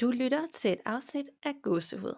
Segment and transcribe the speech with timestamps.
[0.00, 2.14] Du lytter til et afsnit af Gåsehud.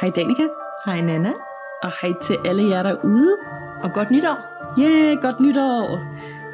[0.00, 0.42] Hej Danika,
[0.84, 1.32] Hej Nana,
[1.82, 3.36] og hej til alle jer derude.
[3.84, 4.36] og godt nytår.
[4.80, 6.00] Ja, yeah, godt nytår.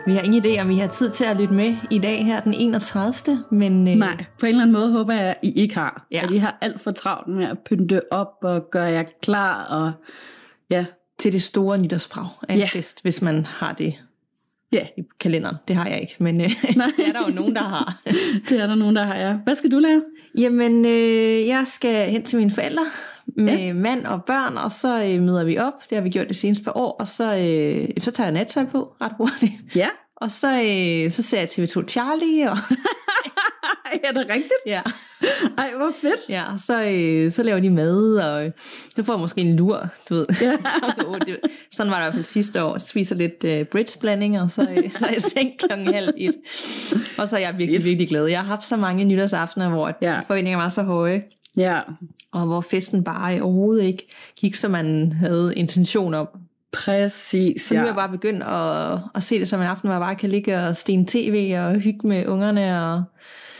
[0.07, 2.41] Vi har ingen idé, om vi har tid til at lytte med i dag her
[2.41, 3.45] den 31.
[3.51, 6.07] Men øh, Nej, på en eller anden måde håber jeg, at I ikke har.
[6.11, 6.21] Ja.
[6.25, 9.65] At I har alt for travlt med at pynte op og gøre jer klar.
[9.65, 9.93] Og
[10.71, 10.87] ja,
[11.19, 12.69] til det store nytårsbrag af en Ja.
[12.73, 13.95] fest, hvis man har det
[14.73, 15.57] ja, i kalenderen.
[15.69, 16.49] Det har jeg ikke, men øh,
[16.97, 18.01] det er der jo nogen, der har.
[18.49, 19.33] det er der nogen, der har ja.
[19.33, 20.03] Hvad skal du lave?
[20.39, 22.83] Jamen, øh, jeg skal hen til mine forældre
[23.27, 23.73] med ja.
[23.73, 25.73] mand og børn, og så øh, møder vi op.
[25.91, 28.65] Det har vi gjort det seneste par år, og så, øh, så tager jeg nattøj
[28.65, 29.53] på ret hurtigt.
[29.75, 32.57] Ja, Og så, øh, så ser jeg TV2 Charlie, og
[34.05, 34.53] er det rigtigt?
[34.67, 34.83] ja,
[35.59, 36.21] Ej, hvor fedt.
[36.29, 38.51] ja så, øh, så laver de mad, og øh,
[38.97, 40.27] så får jeg måske en lur, du ved.
[40.43, 40.57] Ja.
[41.73, 42.79] Sådan var det i hvert fald sidste år.
[42.79, 46.35] Spiser lidt øh, bridge-blanding, og så, øh, så er jeg seng klokken halv et.
[47.19, 47.87] Og så er jeg virkelig, Yes.
[47.87, 48.27] virkelig glad.
[48.27, 50.21] Jeg har haft så mange nytårsaftener, hvor Ja.
[50.27, 51.23] forventningerne var så høje,
[51.57, 51.81] Ja,
[52.33, 56.29] og hvor festen bare overhovedet ikke gik, som man havde intention om.
[56.73, 57.63] præcis.
[57.67, 60.01] Så nu er jeg bare begyndt at, at se det som en aften, hvor jeg
[60.01, 63.03] bare kan ligge og stene tv og hygge med ungerne og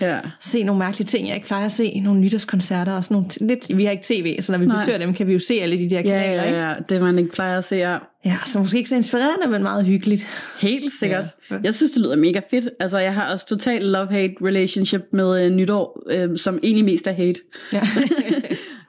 [0.01, 0.19] ja.
[0.41, 2.01] se nogle mærkelige ting, jeg ikke plejer at se.
[2.05, 3.79] Nogle nytårskoncerter og sådan nogle t- lidt.
[3.79, 4.77] Vi har ikke tv, så når vi Nej.
[4.77, 6.45] Besøger dem, kan vi jo se alle de der Ja, kanaler.
[6.45, 6.59] ikke?
[6.59, 7.77] ja, ja, det man ikke plejer at se.
[7.77, 7.99] Ja.
[8.25, 10.27] ja, så måske ikke så inspirerende, men meget hyggeligt.
[10.61, 11.25] Helt sikkert.
[11.51, 11.55] Ja.
[11.55, 11.61] Ja.
[11.65, 12.69] Jeg synes, det lyder mega fedt.
[12.81, 17.13] Altså, jeg har også total love-hate relationship med øh, nytår, øh, som egentlig mest er
[17.13, 17.41] hate.
[17.73, 17.81] Ja.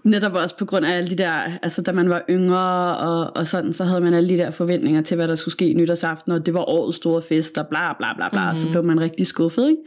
[0.04, 3.48] Netop også på grund af alle de der, altså da man var yngre og, og
[3.48, 6.46] sådan, så havde man alle de der forventninger til, hvad der skulle ske nytårsaften, og
[6.46, 8.62] det var årets store fest, og bla bla bla bla, mm-hmm.
[8.62, 9.82] så blev man rigtig skuffet, ikke?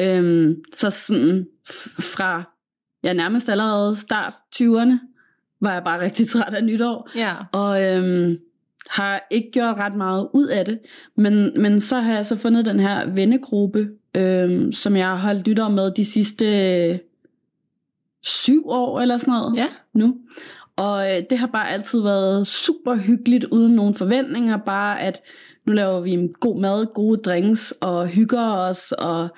[0.00, 1.46] Øhm, så sådan
[2.00, 2.42] fra,
[3.04, 4.98] ja nærmest allerede start 20'erne,
[5.60, 7.32] var jeg bare rigtig træt af nytår, ja.
[7.52, 8.38] og øhm,
[8.90, 10.78] har ikke gjort ret meget ud af det.
[11.16, 15.46] Men, men så har jeg så fundet den her vennegruppe, øhm, som jeg har holdt
[15.46, 16.98] nytår med de sidste øh,
[18.22, 19.66] syv år eller sådan noget Ja.
[19.92, 20.16] nu.
[20.76, 24.56] Og øh, det har bare altid været super hyggeligt, uden nogen forventninger.
[24.56, 25.20] Bare at
[25.66, 28.92] nu laver vi en god mad, gode drinks og hygger os.
[28.92, 29.28] Og,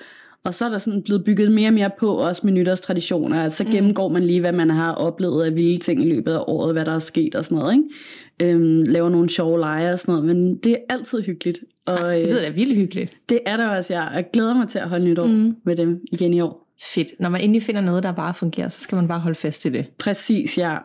[0.45, 3.43] og så er der sådan blevet bygget mere og mere på, også med nytårstraditioner.
[3.43, 3.71] At så Mm.
[3.71, 6.85] gennemgår man lige, hvad man har oplevet af vilde ting i løbet af året, hvad
[6.85, 7.73] der er sket og sådan noget.
[7.73, 8.53] Ikke?
[8.55, 10.35] Øhm, laver nogle sjove lege og sådan noget.
[10.35, 11.59] Men det er altid hyggeligt.
[11.87, 13.17] Og Ej, det øh, lyder da vildt hyggeligt.
[13.29, 14.11] det er der også, jeg.
[14.15, 15.55] Jeg glæder mig til at holde nytår mm.
[15.63, 16.67] Med dem igen i år.
[16.95, 17.07] Fedt.
[17.19, 19.69] Når man endelig finder noget, der bare fungerer, så skal man bare holde fast i
[19.69, 19.89] det.
[19.99, 20.75] Præcis, ja.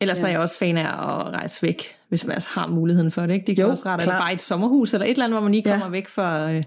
[0.00, 0.26] Ellers Ja.
[0.26, 0.28] ja.
[0.28, 3.34] er jeg også fan af at rejse væk, hvis man altså har muligheden for det.
[3.34, 3.46] Ikke?
[3.46, 5.52] Det kan Jo, også rart, at bare et sommerhus, eller et eller andet, hvor man
[5.52, 5.72] lige Ja.
[5.78, 6.62] kommer væk fra, øh,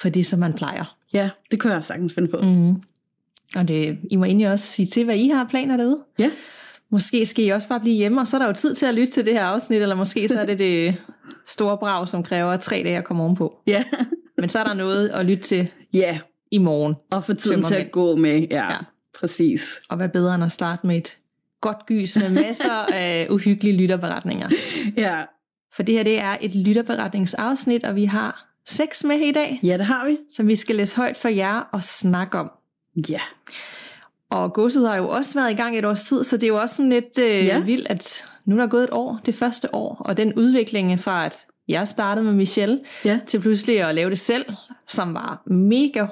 [0.00, 0.96] fra det, som man plejer.
[1.12, 2.36] Ja, det kunne jeg sagtens finde på.
[2.36, 2.70] Mm.
[3.56, 5.98] Og det, I må egentlig også sige til, hvad I har planer derude.
[6.18, 6.30] Ja.
[6.90, 8.94] Måske skal I også bare blive hjemme, og så er der jo tid til at
[8.94, 10.96] lytte til det her afsnit, eller måske så er det det
[11.46, 13.58] store brag, som kræver tre dage at komme ovenpå.
[13.66, 13.84] Ja.
[14.38, 16.18] Men så er der noget at lytte til Ja,
[16.50, 16.94] i morgen.
[17.10, 18.40] og få tiden til at gå med.
[18.40, 18.70] Ja, Ja.
[18.72, 18.76] ja.
[19.20, 19.62] præcis.
[19.88, 21.16] Og hvad bedre end at starte med et
[21.60, 24.48] godt gys med masser af uhyggelige lytterberetninger.
[24.96, 25.22] Ja.
[25.74, 29.76] For det her det er et lytterberetningsafsnit, og vi har seks med i dag, ja,
[29.78, 30.16] det har vi.
[30.30, 32.50] som vi skal læse højt for jer og snakke om.
[33.08, 33.20] Ja.
[34.30, 36.60] Og godset har jo også været i gang et års tid, så det er jo
[36.60, 37.58] også sådan lidt øh, Ja.
[37.58, 41.26] vildt, at nu er der gået et år, det første år, og den udvikling fra,
[41.26, 43.20] at jeg startede med Michelle, Ja.
[43.26, 44.44] til pludselig at lave det selv,
[44.86, 46.06] som var mega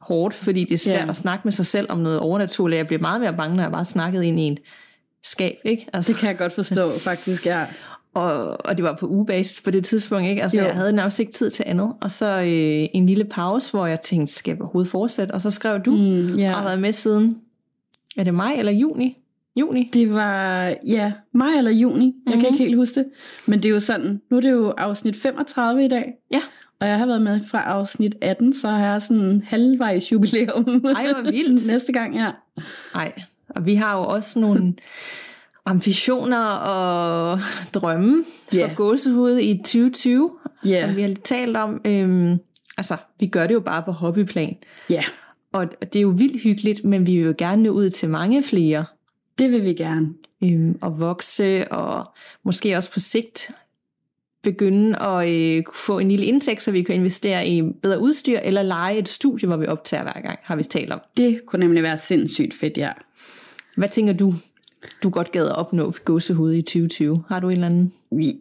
[0.00, 1.08] hårdt, fordi det er svært Ja.
[1.10, 2.78] at snakke med sig selv om noget overnaturligt.
[2.78, 4.58] Jeg bliver meget mere bange, når jeg bare snakkede ind i en
[5.22, 5.86] skab, ikke?
[5.92, 7.66] Altså, Det kan jeg godt forstå, faktisk, ja.
[8.14, 10.42] Og, og det var på ugebasis på det tidspunkt, ikke?
[10.42, 10.64] Altså, Jo.
[10.64, 11.92] jeg havde nærmest ikke tid til andet.
[12.00, 15.32] Og så øh, en lille pause, hvor jeg tænkte, skal jeg overhovedet fortsætte?
[15.32, 15.98] Og så skrev du, mm.
[15.98, 17.38] Mm, og har været med siden,
[18.16, 19.16] er det maj eller juni?
[19.60, 19.90] Juni?
[19.92, 22.04] Det var, ja, maj eller juni.
[22.04, 22.30] Jeg mm-hmm.
[22.32, 22.46] kan Mhm.
[22.54, 23.06] ikke helt huske det.
[23.46, 26.12] Men det er jo sådan, nu er det jo afsnit 35 i dag.
[26.32, 26.40] Ja.
[26.80, 30.84] Og jeg har været med fra afsnit 18, så har jeg sådan halvvejs jubilæum.
[30.96, 31.66] Ej, hvor vildt.
[31.72, 32.30] Næste gang, ja.
[32.94, 33.12] Nej.
[33.48, 34.74] Og vi har jo også nogle
[35.66, 37.40] ambitioner og
[37.74, 38.72] drømme for Ja.
[38.76, 40.30] gåsehud i 2020,
[40.66, 40.80] Ja.
[40.80, 41.80] som vi har lidt talt om.
[41.84, 42.38] Øhm,
[42.78, 44.56] altså, vi gør det jo bare på hobbyplan.
[44.90, 45.04] Ja,
[45.52, 48.42] Og det er jo vildt hyggeligt, men vi vil jo gerne nå ud til mange
[48.42, 48.84] flere.
[49.38, 50.08] det vil vi gerne.
[50.44, 52.04] øhm, at vokse, og
[52.44, 53.50] måske også på sigt
[54.42, 58.62] begynde at øh, få en lille indtægt, så vi kan investere i bedre udstyr, eller
[58.62, 61.00] lege et studie, hvor vi optager hver gang, har vi talt om.
[61.16, 62.88] Det kunne nemlig være sindssygt fedt, ja.
[63.76, 64.34] Hvad tænker du,
[65.02, 67.24] du godt gad at opnå gåsehud i 2020?
[67.28, 67.92] Har du en eller anden?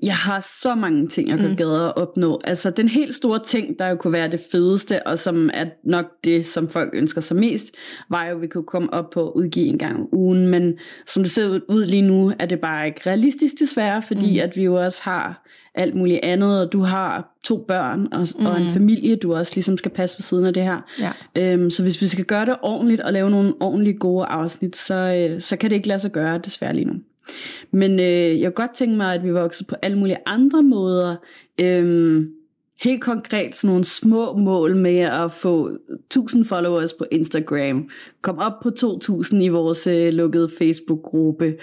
[0.04, 1.56] Jeg har så mange ting, jeg kunne mm.
[1.56, 2.40] gade at opnå.
[2.44, 6.06] Altså den helt store ting, der jo kunne være det fedeste, og som er nok
[6.24, 7.72] det, som folk ønsker sig mest,
[8.10, 10.48] var jo, at vi kunne komme op på at udgive en gang om ugen.
[10.48, 10.74] Men
[11.08, 14.44] som det ser ud lige nu, er det bare ikke realistisk desværre, fordi mm.
[14.44, 15.44] at vi jo også har
[15.76, 18.46] alt muligt andet, og du har to børn og, mm.
[18.46, 18.74] og en mm.
[18.74, 20.82] familie, du også ligesom skal passe ved siden af det her.
[21.36, 21.54] Ja.
[21.54, 24.96] Øhm, så hvis vi skal gøre det ordentligt og lave nogle ordentligt gode afsnit, så,
[24.96, 26.94] øh, så kan det ikke lade sig gøre desværre lige nu.
[27.72, 31.16] Men øh, jeg kunne godt tænke mig, at vi voksede på alle mulige andre måder.
[31.60, 32.30] Øhm,
[32.84, 37.90] helt konkret sådan nogle små mål med at få 1000 followers på Instagram,
[38.22, 41.56] kom op på 2000 i vores øh, lukkede Facebook-gruppe,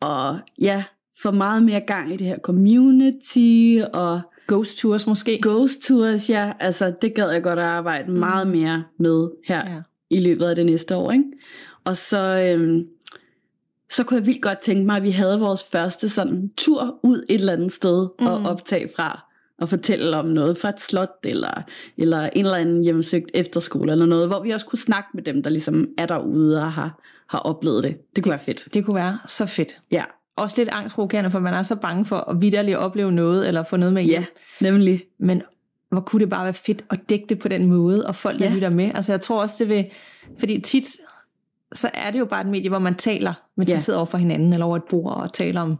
[0.00, 0.84] og ja,
[1.22, 5.38] få meget mere gang i det her community, og Ghost tours måske?
[5.42, 6.52] Ghost tours, ja.
[6.60, 8.18] Altså, det gad jeg godt at arbejde mm.
[8.18, 9.78] meget mere med her ja.
[10.10, 11.24] i løbet af det næste år, ikke?
[11.84, 12.86] Og så, øhm,
[13.92, 17.24] så kunne jeg vildt godt tænke mig, at vi havde vores første sådan tur ud
[17.28, 18.26] et eller andet sted mm.
[18.26, 19.26] og optage fra
[19.58, 21.62] og fortælle om noget fra et slot, eller,
[21.96, 25.42] eller en eller anden hjemmesøgt efterskole, eller noget, hvor vi også kunne snakke med dem,
[25.42, 27.96] der ligesom er derude og har, har oplevet det.
[28.16, 28.74] Det kunne det, være fedt.
[28.74, 29.80] Det kunne være så fedt.
[29.90, 30.04] Ja.
[30.36, 33.76] Også lidt angstprovokerende, for man er så bange for at vidderligt opleve noget, eller få
[33.76, 34.20] noget med hjem.
[34.20, 34.26] Ja,
[34.60, 35.04] nemlig.
[35.18, 35.42] Men
[35.88, 38.44] hvor kunne det bare være fedt at dække det på den måde, og folk, der
[38.44, 38.54] ja.
[38.54, 38.90] lytter med.
[38.94, 39.86] Altså jeg tror også, det vil...
[40.38, 40.86] Fordi tit
[41.74, 43.62] så er det jo bare et medie, hvor man taler, ja.
[43.72, 45.78] man sidder over for hinanden, eller over et bord og taler om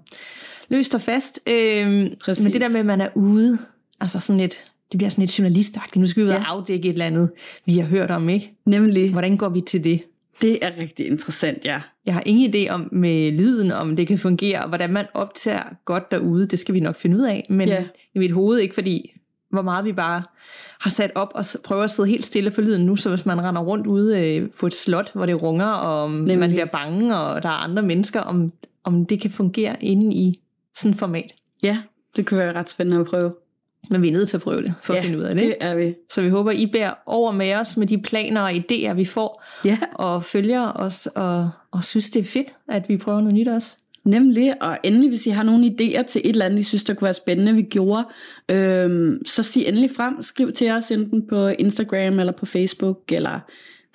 [0.68, 1.40] løst og fast.
[1.46, 3.58] Øhm, men det der med, at man er ude,
[4.00, 4.54] altså sådan et,
[4.92, 5.96] det bliver sådan et journalistagtigt.
[5.96, 6.38] Nu skal vi ud ja.
[6.38, 7.30] og afdække et eller andet,
[7.64, 8.54] vi har hørt om, ikke?
[8.66, 9.12] Nemlig.
[9.12, 10.02] Hvordan går vi til det?
[10.42, 11.80] Det er rigtig interessant, ja.
[12.06, 15.62] Jeg har ingen idé om med lyden, om det kan fungere, og hvordan man optager
[15.84, 17.46] godt derude, det skal vi nok finde ud af.
[17.50, 17.84] Men ja.
[18.14, 19.15] i mit hoved ikke, fordi
[19.56, 20.22] hvor meget vi bare
[20.80, 23.42] har sat op og prøver at sidde helt stille for lyden nu, så hvis man
[23.42, 26.38] render rundt ude øh, på et slot, hvor det runger, og Nemlig.
[26.38, 28.52] man bliver bange, og der er andre mennesker, om,
[28.84, 30.40] om det kan fungere inde i
[30.74, 31.34] sådan et format.
[31.62, 31.78] Ja,
[32.16, 33.32] det kunne være ret spændende at prøve.
[33.90, 35.44] Men vi er nødt til at prøve det, for ja, at finde ud af det.
[35.44, 35.94] det er vi.
[36.10, 39.44] Så vi håber, I bærer over med os med de planer og idéer, vi får,
[39.64, 39.78] ja.
[39.94, 43.76] og følger os, og, og synes, det er fedt, at vi prøver noget nyt også.
[44.06, 46.94] Nemlig, og endelig hvis I har nogle idéer til et eller andet, I synes, der
[46.94, 48.04] kunne være spændende, vi gjorde,
[48.50, 53.40] øhm, så sig endelig frem, skriv til os enten på Instagram eller på Facebook, eller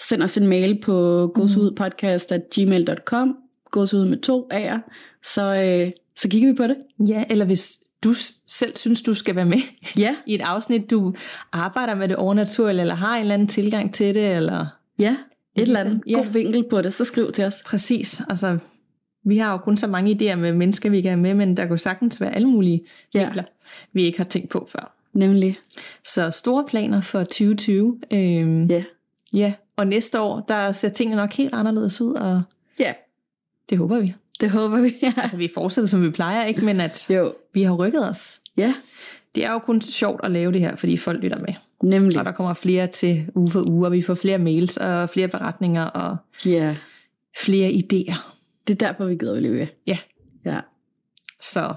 [0.01, 3.37] send os en mail på gåsehudpodcast.gmail.com,
[3.71, 4.79] gåsehud med to A'er,
[5.23, 6.75] så, øh, så kigger vi på det.
[7.07, 8.13] Ja, eller hvis du
[8.47, 9.59] selv synes, du skal være med
[9.97, 10.15] ja.
[10.27, 11.13] i et afsnit, du
[11.51, 14.65] arbejder med det overnaturlige, eller har en eller anden tilgang til det, eller...
[14.99, 15.15] Ja,
[15.55, 16.17] et eller andet ja.
[16.17, 17.55] god vinkel på det, så skriv til os.
[17.65, 18.57] Præcis, altså
[19.23, 21.65] vi har jo kun så mange idéer med mennesker, vi kan have med, men der
[21.65, 23.67] kan sagtens være alle mulige vinkler, ja.
[23.93, 24.95] vi ikke har tænkt på før.
[25.13, 25.55] Nemlig.
[26.07, 27.99] Så store planer for 2020.
[28.11, 28.83] Øhm, ja.
[29.33, 32.41] Ja, og næste år, der ser tingene nok helt anderledes ud, og
[32.79, 32.93] ja.
[33.69, 34.13] det håber vi.
[34.41, 35.13] Det håber vi, ja.
[35.17, 36.65] Altså, vi fortsætter, som vi plejer, ikke?
[36.65, 37.33] Men at jo.
[37.53, 38.41] vi har rykket os.
[38.57, 38.73] Ja.
[39.35, 41.53] Det er jo kun sjovt at lave det her, fordi folk lytter med.
[41.83, 42.19] Nemlig.
[42.19, 45.27] Og der kommer flere til uge for uge, og vi får flere mails og flere
[45.27, 46.75] beretninger og ja.
[47.37, 48.40] flere idéer.
[48.71, 49.69] Det er derfor, vi gider at løbe.
[49.87, 49.97] Ja.
[50.45, 50.59] Ja.
[51.41, 51.73] Så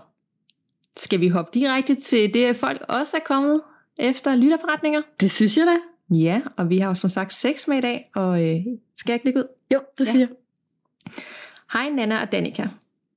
[0.96, 3.61] skal vi hoppe direkte til det, folk også er kommet
[3.99, 5.02] efter lytterforretninger?
[5.20, 5.76] Det synes jeg da.
[6.17, 8.56] Ja, og vi har jo som sagt seks med i dag, og øh,
[8.96, 9.44] skal jeg ikke lægge ud?
[9.75, 10.12] Jo, det ja.
[10.12, 10.29] siger jeg.
[11.73, 12.67] Hej Nana og Danika.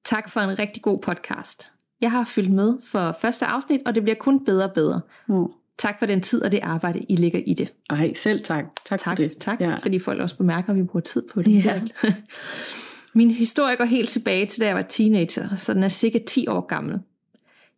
[0.05, 1.71] Tak for en rigtig god podcast.
[2.01, 5.01] Jeg har fyldt med for første afsnit, og det bliver kun bedre og bedre.
[5.27, 5.45] Mm.
[5.77, 7.73] Tak for den tid og det arbejde, I lægger i det.
[7.89, 8.65] Ej, selv tak.
[8.85, 9.37] Tak, tak for det.
[9.37, 9.75] Tak, ja.
[9.75, 11.65] fordi folk også bemærker, at vi bruger tid på det.
[11.65, 11.81] Ja.
[13.17, 16.47] Min historie går helt tilbage til, da jeg var teenager, så den er cirka 10
[16.47, 16.99] år gammel.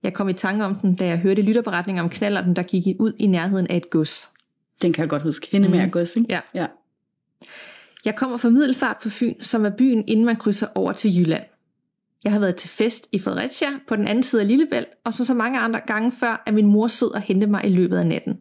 [0.03, 3.13] Jeg kom i tanke om den, da jeg hørte lytterberetninger om knallerten, der gik ud
[3.19, 4.27] i nærheden af et gods.
[4.81, 5.47] Den kan jeg godt huske.
[5.51, 5.91] Hende med mm.
[5.91, 6.27] gods, ikke?
[6.29, 6.39] Ja.
[6.53, 6.67] ja.
[8.05, 11.43] Jeg kommer fra Middelfart på Fyn, som er byen, inden man krydser over til Jylland.
[12.23, 15.25] Jeg har været til fest i Fredericia på den anden side af Lillebælt, og så
[15.25, 18.07] så mange andre gange før, at min mor sød og hente mig i løbet af
[18.07, 18.39] natten.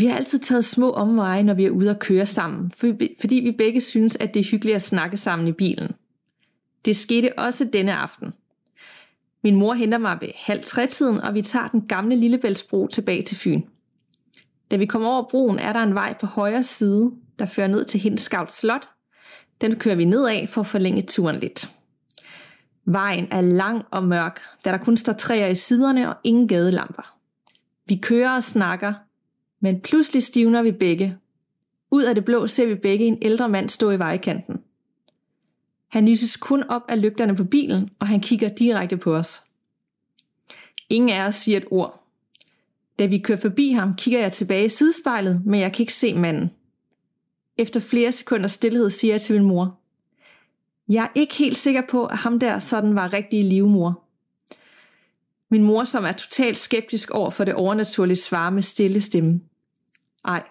[0.00, 2.72] Vi har altid taget små omveje, når vi er ude at køre sammen,
[3.20, 5.92] fordi vi begge synes, at det er hyggeligt at snakke sammen i bilen.
[6.84, 8.32] Det skete også denne aften.
[9.44, 13.36] Min mor henter mig ved halv trætiden, og vi tager den gamle Lillebæltsbro tilbage til
[13.36, 13.62] Fyn.
[14.70, 17.84] Da vi kommer over broen, er der en vej på højre side, der fører ned
[17.84, 18.88] til Hindsgavl Slot.
[19.60, 21.70] Den kører vi ned af for at forlænge turen lidt.
[22.84, 27.16] Vejen er lang og mørk, da der kun står træer i siderne og ingen gadelamper.
[27.86, 28.92] Vi kører og snakker,
[29.60, 31.18] men pludselig stivner vi begge.
[31.90, 34.60] Ud af det blå ser vi begge en ældre mand stå i vejkanten.
[35.88, 39.40] Han lyses kun op af lygterne på bilen, og han kigger direkte på os.
[40.88, 42.04] Ingen af os siger et ord.
[42.98, 46.14] Da vi kører forbi ham, kigger jeg tilbage i sidespejlet, men jeg kan ikke se
[46.14, 46.50] manden.
[47.56, 49.78] Efter flere sekunder stillhed siger jeg til min mor.
[50.88, 54.04] Jeg er ikke helt sikker på, at ham der sådan var rigtig livmor.
[55.50, 59.40] Min mor, som er totalt skeptisk over for det overnaturlige, svarer med stille stemme.
[60.24, 60.42] Ej,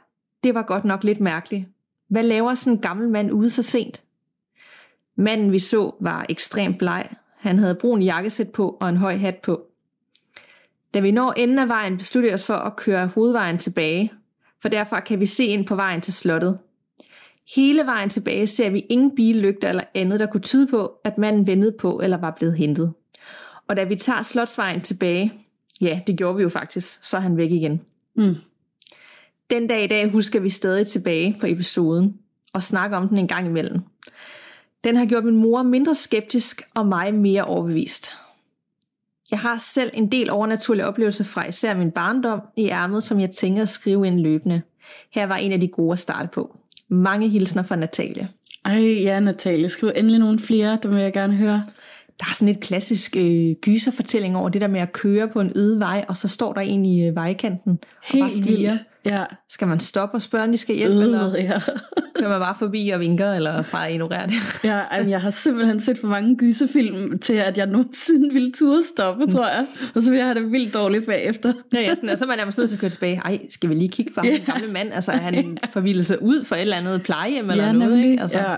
[0.44, 1.66] det var godt nok lidt mærkeligt.
[2.08, 4.04] Hvad laver sådan en gammel mand ude så sent?
[5.16, 7.10] Manden vi så var ekstremt bleg.
[7.36, 9.66] Han havde brun jakkesæt på og en høj hat på.
[10.94, 14.14] Da vi når enden af vejen, beslutter vi os for at køre hovedvejen tilbage,
[14.62, 16.60] for derfor kan vi se ind på vejen til slottet.
[17.56, 21.48] Hele vejen tilbage ser vi ingen billygter eller andet, der kunne tyde på, at manden
[21.48, 22.94] ventede på eller var blevet hentet.
[23.68, 25.34] Og da vi tager slotsvejen tilbage,
[25.82, 27.82] ja, det gjorde vi jo faktisk, så er han væk igen.
[28.16, 28.36] Mm.
[29.50, 32.18] Den dag i dag husker vi stadig tilbage på episoden
[32.54, 33.80] og snakker om den en gang imellem.
[34.84, 38.12] Den har gjort min mor mindre skeptisk og mig mere overbevist.
[39.32, 43.32] Jeg har selv en del overnaturlige oplevelser fra især min barndom i ærmet, som jeg
[43.32, 44.62] tænker at skrive ind løbende.
[45.12, 46.58] Her var en af de gode at starte på.
[46.88, 48.30] Mange hilsner fra Natalie.
[48.66, 49.70] Ej, ja, Natalie.
[49.70, 51.64] Skriv endelig nogle flere, dem vil jeg gerne høre.
[52.20, 55.52] Der er sådan et klassisk øh, gyserfortælling over det der med at køre på en
[55.56, 58.58] øde vej, og så står der en i øh, vejkanten og bare Helt stiger.
[58.72, 58.82] vildt.
[59.06, 59.24] Ja.
[59.50, 61.60] Skal man stoppe og spørge, om de skal hjælpe, øh, eller ja.
[62.16, 64.36] kører man bare forbi og vinker, eller bare ignorerer det?
[64.64, 68.82] ja ej, jeg har simpelthen set for mange gyserfilm til, at jeg nogensinde ville turde
[68.96, 69.66] stoppe, tror jeg.
[69.96, 71.54] Og så ville jeg have det vildt dårligt bagefter.
[71.74, 73.22] Ja, ja, sådan, og så er man nærmest nødt til at køre tilbage.
[73.26, 74.94] Ej, skal vi lige kigge for ham, den gamle mand?
[74.94, 77.94] Altså, er han forvildet sig ud for et eller andet plejehjem eller ja, noget?
[77.94, 78.12] nemlig.
[78.12, 78.22] Ikke?
[78.22, 78.56] Altså, Ja.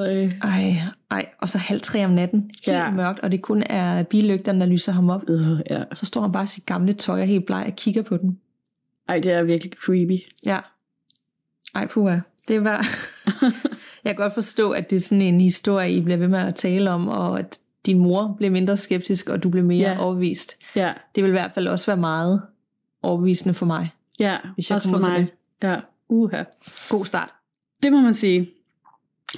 [0.00, 0.72] Øh, Ej,
[1.10, 2.90] ej, og så halv tre om natten, helt Ja.
[2.90, 5.22] mørkt, og det kun er billygterne, der lyser ham op.
[5.28, 5.82] øh, ja.
[5.90, 8.16] Og så står han bare i sit gamle tøj og helt bleg og kigger på
[8.16, 8.38] den.
[9.08, 10.18] Ej, det er virkelig creepy.
[10.46, 10.58] Ja.
[11.74, 12.18] Ej, puha.
[12.48, 12.86] Det var...
[14.04, 16.54] jeg kan godt forstå, at det er sådan en historie, I bliver ved med at
[16.54, 19.98] tale om, og at din mor blev mindre skeptisk, og du blev mere Ja.
[19.98, 20.56] overbevist.
[20.76, 22.42] Ja, Det vil i hvert fald også være meget
[23.02, 23.90] overbevisende for mig.
[24.18, 24.36] ja.
[24.54, 25.26] Hvis jeg også for ud for mig.
[25.62, 25.76] Ja,
[26.08, 26.42] uha.
[26.88, 27.30] God start.
[27.82, 28.50] Det må man sige.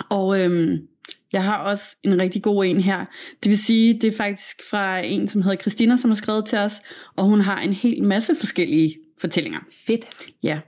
[0.08, 0.88] Og øhm,
[1.32, 3.04] jeg har også en rigtig god en her.
[3.42, 6.58] Det vil sige, det er faktisk fra en, som hedder Christina, som har skrevet til
[6.58, 6.82] os,
[7.16, 9.60] og hun har en hel masse forskellige fortællinger.
[9.86, 10.06] Fedt.
[10.42, 10.60] Ja.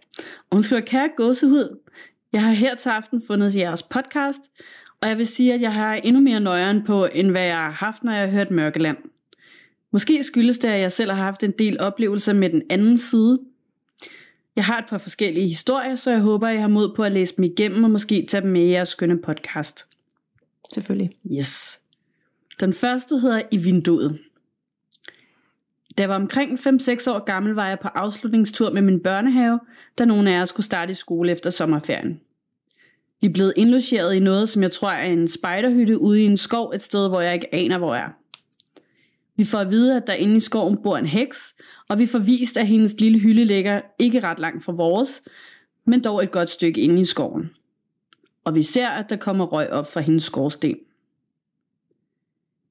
[0.50, 1.78] Og hun skriver, kære gåsehud,
[2.32, 4.40] jeg har her til aften fundet jeres podcast,
[5.00, 7.70] og jeg vil sige, at jeg har endnu mere nøjeren på, end hvad jeg har
[7.70, 8.97] haft, når jeg har hørt Mørkeland.
[9.92, 13.38] Måske skyldes det, at jeg selv har haft en del oplevelser med den anden side.
[14.58, 17.36] Jeg har et par forskellige historier, så jeg håber, I har mod på at læse
[17.36, 19.86] dem igennem og måske tage dem med i jeres skønne podcast.
[20.74, 21.10] Selvfølgelig.
[21.32, 21.78] Yes.
[22.60, 24.18] Den første hedder I vinduet.
[25.98, 29.60] Da jeg var omkring 5-6 år gammel, var jeg på afslutningstur med min børnehave,
[29.98, 32.20] da nogle af os skulle starte i skole efter sommerferien.
[33.20, 36.72] Vi blevet indlogeret i noget, som jeg tror er en spejderhytte ude i en skov
[36.74, 38.10] et sted, hvor jeg ikke aner, hvor jeg er.
[39.36, 41.54] Vi får at vide, at der inde i skoven bor en heks,
[41.88, 45.23] og vi får vist, at hendes lille hylde ligger ikke ret langt fra vores,
[45.85, 47.50] men dog et godt stykke inde i skoven.
[48.45, 50.76] Og vi ser, at der kommer røg op fra hendes skorsten.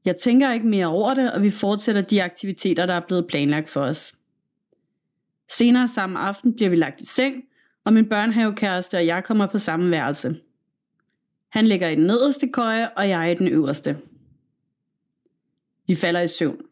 [0.06, 3.70] Jeg tænker ikke mere over det, og vi fortsætter de aktiviteter, der er blevet planlagt
[3.70, 4.16] for os.
[5.50, 7.44] Senere samme aften bliver vi lagt i seng,
[7.84, 10.40] og min børnehavekæreste og jeg kommer på samme værelse.
[11.50, 13.98] Han ligger i den nederste køje, og jeg i den øverste.
[15.88, 16.67] Vi falder i søvn.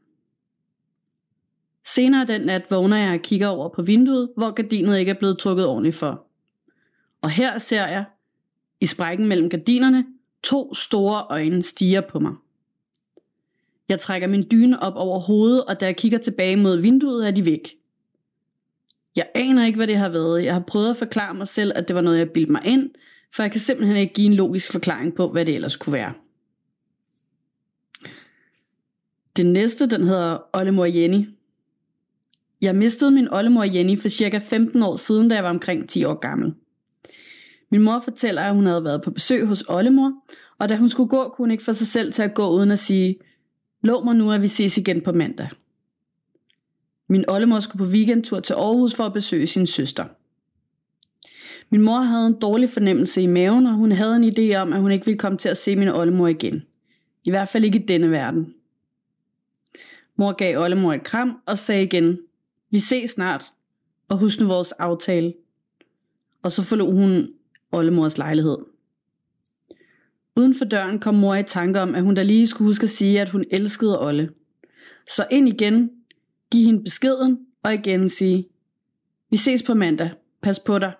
[1.96, 5.40] Senere den nat vågner jeg og kigger over på vinduet, hvor gardinet ikke er blevet
[5.40, 6.28] trukket ordentligt for.
[7.22, 8.06] Og her ser jeg,
[8.82, 10.06] i sprækken mellem gardinerne,
[10.44, 12.34] to store øjne stiger på mig.
[13.90, 17.32] Jeg trækker min dyne op over hovedet, og da jeg kigger tilbage mod vinduet, er
[17.32, 17.76] de væk.
[19.16, 20.44] Jeg aner ikke, hvad det har været.
[20.44, 22.90] Jeg har prøvet at forklare mig selv, at det var noget, jeg bildte mig ind,
[23.36, 26.14] for jeg kan simpelthen ikke give en logisk forklaring på, hvad det ellers kunne være.
[29.38, 31.35] Den næste, den hedder Ollemor Jenny.
[32.66, 36.04] Jeg mistede min oldemor Jenny for cirka 15 år siden, da jeg var omkring 10
[36.04, 36.54] år gammel.
[37.72, 40.14] Min mor fortæller, at hun havde været på besøg hos oldemor,
[40.60, 42.72] og da hun skulle gå, kunne hun ikke få sig selv til at gå uden
[42.72, 43.16] at sige,
[43.82, 45.50] lov mig nu, at vi ses igen på mandag.
[47.10, 50.06] Min oldemor skulle på weekendtur til Aarhus for at besøge sin søster.
[51.70, 54.82] Min mor havde en dårlig fornemmelse i maven, og hun havde en idé om, at
[54.82, 56.64] hun ikke ville komme til at se min oldemor igen.
[57.24, 58.54] I hvert fald ikke i denne verden.
[60.16, 62.20] Mor gav oldemor et kram og sagde igen,
[62.72, 63.46] vi ses snart,
[64.10, 65.34] og husk nu vores aftale.
[66.44, 67.30] Og så forlod hun
[67.72, 68.58] oldemors lejlighed.
[70.36, 72.90] Uden for døren kom mor i tanke om, at hun da lige skulle huske at
[72.90, 74.30] sige, at hun elskede Olle.
[75.10, 75.92] Så ind igen,
[76.52, 78.48] giv hende beskeden, og igen sige,
[79.30, 80.94] vi ses på mandag, pas på dig.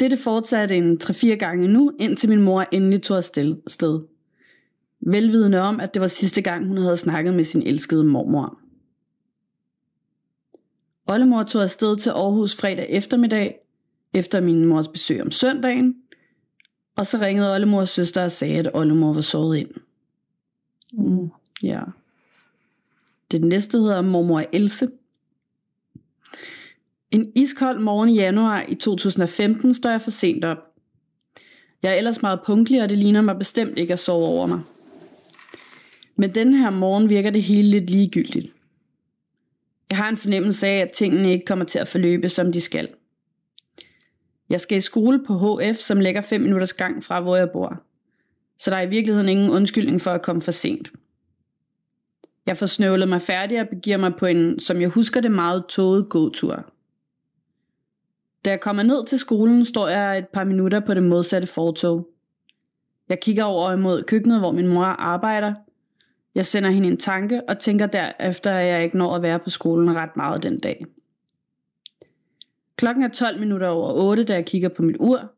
[0.00, 4.00] Dette fortsatte en 3-4 gange nu, indtil min mor endelig tog afsted.
[5.00, 8.58] Velvidende om, at det var sidste gang, hun havde snakket med sin elskede mormor.
[11.06, 13.58] Ollemor tog afsted til Aarhus fredag eftermiddag,
[14.12, 15.96] efter min mors besøg om søndagen,
[16.96, 19.70] og så ringede Ollemors søster og sagde, at Ollemor var sovet ind.
[20.92, 21.30] Mm.
[21.62, 21.80] Ja.
[23.30, 24.88] Det næste hedder Mormor Else.
[27.10, 30.58] En iskold morgen i januar i 2015 står jeg for sent op.
[31.82, 34.60] Jeg er ellers meget punktlig, og det ligner mig bestemt ikke at sove over mig.
[36.16, 38.52] Men den her morgen virker det hele lidt ligegyldigt.
[39.94, 42.88] Jeg har en fornemmelse af, at tingene ikke kommer til at forløbe, som de skal.
[44.50, 47.82] Jeg skal i skole på HF, som ligger 5 minutters gang fra, hvor jeg bor.
[48.58, 50.92] Så der er i virkeligheden ingen undskyldning for at komme for sent.
[52.46, 55.66] Jeg får snøvlet mig færdig og begiver mig på en, som jeg husker det, meget
[55.66, 56.72] tåget gåtur.
[58.44, 62.08] Da jeg kommer ned til skolen, står jeg et par minutter på det modsatte fortog.
[63.08, 65.54] Jeg kigger over imod køkkenet, hvor min mor arbejder.
[66.34, 69.50] Jeg sender hende en tanke og tænker derefter, at jeg ikke når at være på
[69.50, 70.86] skolen ret meget den dag.
[72.76, 75.32] Klokken er 12 minutter over 8, da jeg kigger på mit ur,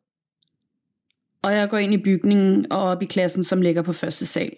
[1.42, 4.56] og jeg går ind i bygningen og op i klassen, som ligger på første sal.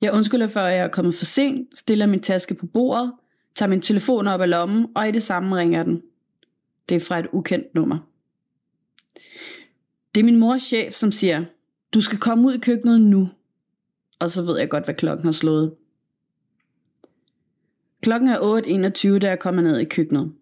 [0.00, 3.12] Jeg undskylder for, at jeg er kommet for sent, stiller min taske på bordet,
[3.54, 6.02] tager min telefon op af lommen, og i det samme ringer den.
[6.88, 7.98] Det er fra et ukendt nummer.
[10.14, 11.44] Det er min mors chef, som siger,
[11.94, 13.28] du skal komme ud i køkkenet nu.
[14.24, 15.74] Og så ved jeg godt, hvad klokken har slået.
[18.02, 18.38] Klokken er
[19.14, 20.32] 8.21, da jeg kommer ned i køkkenet.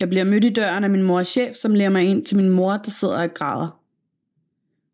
[0.00, 2.50] Jeg bliver mødt i døren af min mors chef, som lærer mig ind til min
[2.50, 3.80] mor, der sidder og græder.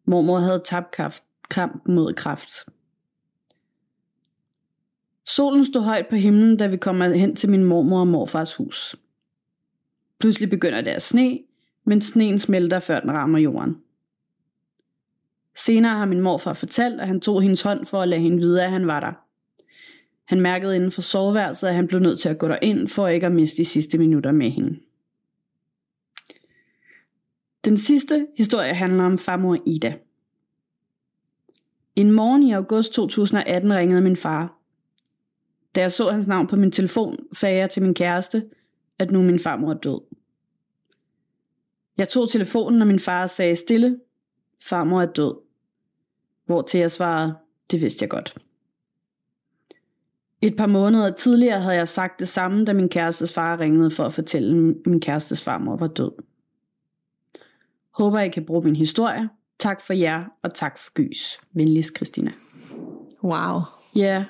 [0.05, 2.51] Mormor havde tabt kraft, kamp mod kraft.
[5.27, 8.97] Solen stod højt på himlen, da vi kommer hen til min mormor og morfars hus.
[10.19, 11.39] Pludselig begynder det at sne,
[11.85, 13.77] men sneen smelter, før den rammer jorden.
[15.57, 18.65] Senere har min morfar fortalt, at han tog hendes hånd for at lade hende vide,
[18.65, 19.13] at han var der.
[20.25, 23.27] Han mærkede inden for soveværelset, at han blev nødt til at gå derind, for ikke
[23.27, 24.81] at miste de sidste minutter med hende.
[27.65, 29.95] Den sidste historie handler om farmor Ida.
[31.97, 34.59] En morgen i august 2018 ringede min far.
[35.75, 38.45] Da jeg så hans navn på min telefon, sagde jeg til min kæreste,
[38.99, 40.01] at nu min farmor er død.
[41.97, 44.01] Jeg tog telefonen, og min far sagde stille,
[44.69, 45.44] farmor er død.
[46.47, 47.35] Hvor til jeg svarede,
[47.71, 48.35] det vidste jeg godt.
[50.43, 54.05] Et par måneder tidligere havde jeg sagt det samme, da min kærestes far ringede for
[54.05, 56.13] at fortælle, at min kærestes farmor var død.
[57.91, 59.29] Håber, I kan bruge min historie.
[59.59, 61.41] Tak for jer, og tak for gys.
[61.53, 62.31] Venligst, Christina.
[63.23, 63.61] Wow.
[63.97, 64.01] Ja.
[64.17, 64.25] Yeah.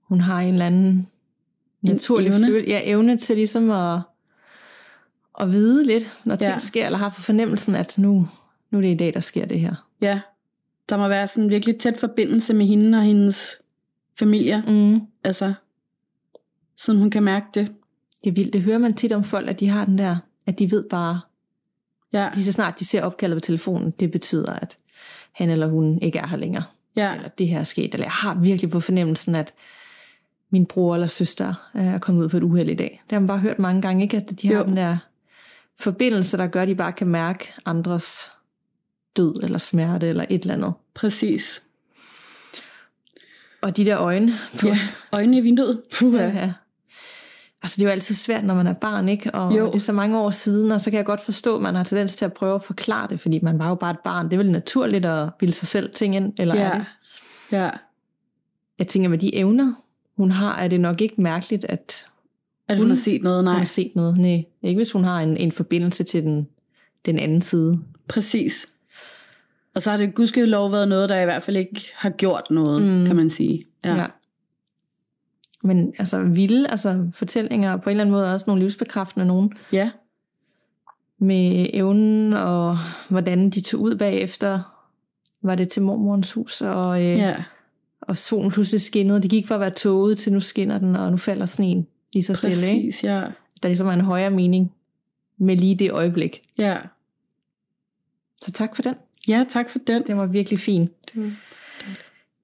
[0.00, 1.08] Hun har en eller anden
[1.82, 2.46] naturlig evne.
[2.46, 4.00] føl- ja, evne til ligesom at,
[5.40, 6.58] at vide lidt, når ting Ja.
[6.58, 8.28] sker, eller har for fornemmelsen, at nu,
[8.70, 9.74] nu er det i dag, der sker det her.
[10.00, 10.20] Ja.
[10.92, 13.58] Der må være sådan en virkelig tæt forbindelse med hende og hendes
[14.18, 14.64] familie.
[14.66, 15.00] Mm.
[15.24, 15.54] Altså,
[16.76, 17.72] sådan hun kan mærke det.
[18.24, 18.52] Det er vildt.
[18.52, 21.20] Det hører man tit om folk, at de har den der, at de ved bare,
[22.12, 22.28] Ja.
[22.34, 24.78] lige så snart de ser opkaldet på telefonen, det betyder, at
[25.32, 26.64] han eller hun ikke er her længere.
[26.96, 27.14] Ja.
[27.14, 27.94] Eller det her er sket.
[27.94, 29.54] Eller jeg har virkelig på fornemmelsen, at
[30.50, 33.02] min bror eller søster øh, er kommet ud for et uheld i dag.
[33.04, 34.16] Det har man bare hørt mange gange, ikke?
[34.16, 34.64] At de har Jo.
[34.64, 34.96] den der
[35.80, 38.30] forbindelse, der gør, at de bare kan mærke andres
[39.16, 40.72] død eller smerte eller et eller andet.
[40.94, 41.62] Præcis.
[43.62, 44.32] Og de der øjne.
[44.60, 44.78] På, Ja.
[45.12, 45.82] Øjnene i vinduet.
[45.98, 46.26] Puh, ja.
[46.28, 46.52] ja.
[47.62, 49.30] Altså det er jo altid svært, når man er barn, ikke?
[49.34, 49.66] Og Jo.
[49.66, 51.84] det er så mange år siden, og så kan jeg godt forstå, at man har
[51.84, 54.24] tendens til at prøve at forklare det, fordi man var jo bare et barn.
[54.26, 56.78] Det er vel naturligt at bilde sig selv ting ind, eller er Ja.
[56.78, 56.84] det?
[57.52, 57.70] Ja.
[58.78, 59.74] Jeg tænker, med de evner,
[60.16, 62.06] hun har, er det nok ikke mærkeligt, at
[62.68, 63.58] At hun Hun- har set noget, hun nej.
[63.58, 64.18] har set noget.
[64.18, 66.48] Nej, ikke hvis hun har en, en forbindelse til den,
[67.06, 67.78] den anden side.
[68.08, 68.66] Præcis.
[69.74, 72.82] Og så har det gudskelov været noget, der i hvert fald ikke har gjort noget,
[72.82, 73.06] Mm.
[73.06, 73.64] kan man sige.
[73.84, 73.94] Ja.
[73.96, 74.06] ja.
[75.64, 79.90] Men altså vilde altså, fortællinger, på en eller anden måde også nogle livsbekræftende nogen, ja.
[81.18, 82.76] med evnen og
[83.08, 84.60] hvordan de tog ud bagefter.
[85.42, 87.44] Var det til mormorens hus, og, øh, ja.
[88.00, 89.22] og solen pludselig skinnede.
[89.22, 92.22] De gik fra at være tåget til nu skinner den, og nu falder sneen lige
[92.22, 92.54] så stille.
[92.54, 93.20] Præcis, ja.
[93.62, 94.72] Der ligesom er en højere mening
[95.38, 96.42] med lige det øjeblik.
[96.58, 96.76] Ja.
[98.42, 98.94] Så tak for den.
[99.28, 100.02] Ja, tak for den.
[100.06, 100.82] Den var virkelig fin.
[101.14, 101.32] Det var-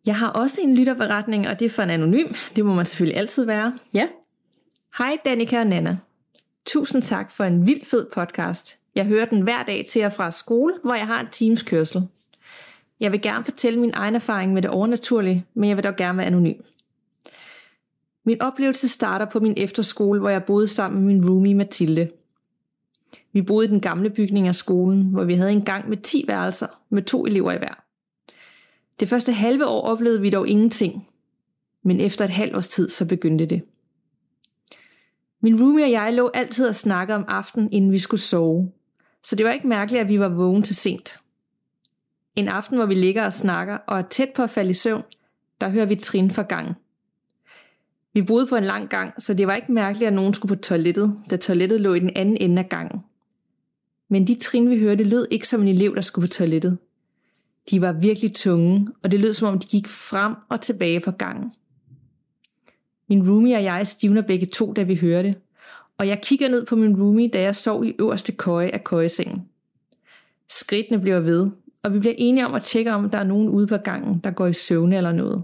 [0.06, 2.26] Jeg har også en lytterberetning, og det er for en anonym.
[2.56, 3.78] Det må man selvfølgelig altid være.
[3.94, 4.06] Ja.
[4.98, 5.96] Hej Danika og Nana.
[6.66, 8.78] Tusind tak for en vild fed podcast.
[8.94, 12.02] Jeg hører den hver dag til og fra skole, hvor jeg har en times kørsel.
[13.00, 16.18] Jeg vil gerne fortælle min egen erfaring med det overnaturlige, men jeg vil dog gerne
[16.18, 16.60] være anonym.
[18.24, 22.08] Min oplevelse starter på min efterskole, hvor jeg boede sammen med min roomie Mathilde.
[23.32, 26.24] Vi boede i den gamle bygning af skolen, hvor vi havde en gang med 10
[26.28, 27.84] værelser med to elever i hver.
[29.00, 31.08] Det første halve år oplevede vi dog ingenting,
[31.82, 33.62] men efter et halvt års tid så begyndte det.
[35.40, 38.72] Min roomie og jeg lå altid og snakkede om aftenen, inden vi skulle sove.
[39.22, 41.20] Så det var ikke mærkeligt, at vi var vågen til sent.
[42.36, 45.02] En aften, hvor vi ligger og snakker og er tæt på at falde i søvn,
[45.60, 46.74] der hører vi trin fra gangen.
[48.12, 50.62] Vi boede på en lang gang, så det var ikke mærkeligt, at nogen skulle på
[50.62, 53.00] toilettet, da toilettet lå i den anden ende af gangen.
[54.08, 56.78] Men de trin, vi hørte, lød ikke som en elev, der skulle på toilettet.
[57.70, 61.10] De var virkelig tunge, og det lød som om, de gik frem og tilbage på
[61.10, 61.52] gangen.
[63.08, 65.34] Min roomie og jeg stivner begge to, da vi hørte,
[65.98, 69.48] og jeg kigger ned på min roomie, da jeg sov i øverste køje af køjesengen.
[70.48, 71.50] Skridtene bliver ved,
[71.82, 74.30] og vi bliver enige om at tjekke, om der er nogen ude på gangen, der
[74.30, 75.42] går i søvne eller noget.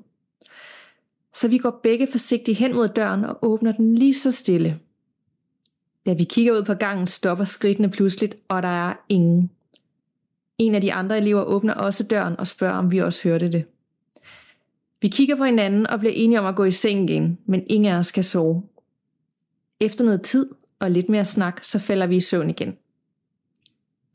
[1.34, 4.80] Så vi går begge forsigtigt hen mod døren og åbner den lige så stille.
[6.06, 9.50] Da vi kigger ud på gangen, stopper skridtene pludseligt, og der er ingen.
[10.58, 13.64] En af de andre elever åbner også døren og spørger, om vi også hørte det.
[15.00, 17.92] Vi kigger på hinanden og bliver enige om at gå i seng igen, men ingen
[17.92, 18.62] af os kan sove.
[19.80, 22.76] Efter noget tid og lidt mere snak, så falder vi i søvn igen.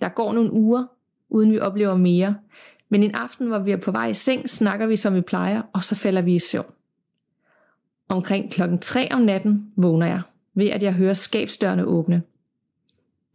[0.02, 0.86] Der går nogle uger,
[1.30, 2.36] uden vi oplever mere,
[2.90, 5.62] men en aften, hvor vi er på vej i seng, snakker vi som vi plejer,
[5.74, 6.72] og så falder vi i søvn.
[8.08, 10.22] Omkring klokken 3 om natten vågner jeg,
[10.56, 12.22] ved at jeg hører skabsdørene åbne.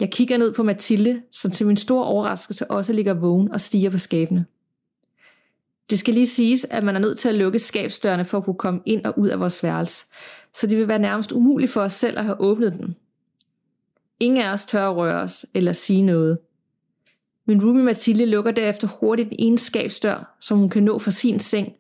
[0.01, 3.91] Jeg kigger ned på Mathilde, som til min store overraskelse også ligger vågen og stiger
[3.91, 4.47] på skabene.
[5.91, 8.59] Det skal lige siges, at man er nødt til at lukke skabsdørene for at kunne
[8.59, 10.07] komme ind og ud af vores værelse,
[10.55, 12.97] så det vil være nærmest umuligt for os selv at have åbnet den.
[14.21, 16.39] Ingen af os tør at røre os eller sige noget.
[17.47, 21.41] Min roomie Mathilde lukker derefter hurtigt den ene skabsdør, som hun kan nå fra sin
[21.41, 21.73] seng,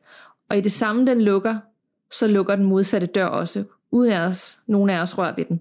[0.48, 1.56] og i det samme den lukker,
[2.10, 3.64] så lukker den modsatte dør også,
[3.94, 5.60] uden at os, nogen af os rører ved den.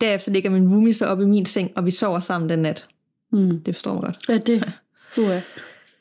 [0.00, 2.88] Derefter ligger min roomie så op i min seng, og vi sover sammen den nat.
[3.32, 3.62] Mm.
[3.62, 4.28] Det forstår man godt.
[4.28, 4.64] Ja, det.
[5.18, 5.40] Uh,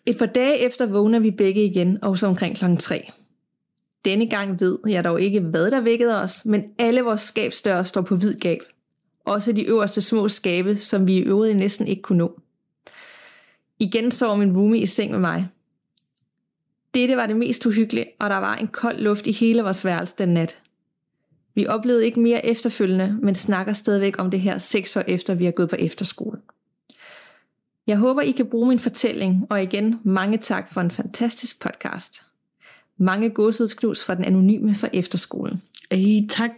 [0.05, 3.11] Et par dage efter vågner vi begge igen, og så omkring klokken 3.
[4.05, 8.01] Denne gang ved jeg dog ikke, hvad der vækkede os, men alle vores skabsdøre står
[8.01, 8.59] på hvid gab.
[9.25, 12.39] Også de øverste små skabe, som vi i øvrigt næsten ikke kunne nå.
[13.79, 15.47] Igen sov min roomie i seng med mig.
[16.93, 20.15] Dette var det mest uhyggelige, og der var en kold luft i hele vores værelse
[20.17, 20.61] den nat.
[21.55, 25.45] Vi oplevede ikke mere efterfølgende, men snakker stadigvæk om det her seks år efter, vi
[25.45, 26.39] har gået på efterskole.
[27.87, 32.21] Jeg håber, I kan bruge min fortælling, og igen mange tak for en fantastisk podcast.
[32.97, 35.61] Mange godsedsknus fra den anonyme fra efterskolen.
[35.91, 36.51] Ej, tak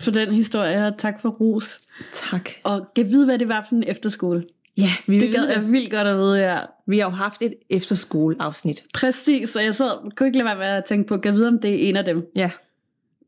[0.00, 1.80] for den historie, og tak for ros.
[2.12, 2.50] Tak.
[2.64, 4.44] Og kan vide, hvad det var for en efterskole.
[4.76, 6.58] Ja, vi, Det gad jeg vildt godt at vide, ja.
[6.86, 8.84] vi har jo haft et efterskoleafsnit.
[8.94, 11.58] Præcis, og jeg sad, kunne ikke lade være med at tænke på, kan vide, om
[11.58, 12.26] det er en af dem.
[12.36, 12.50] Ja.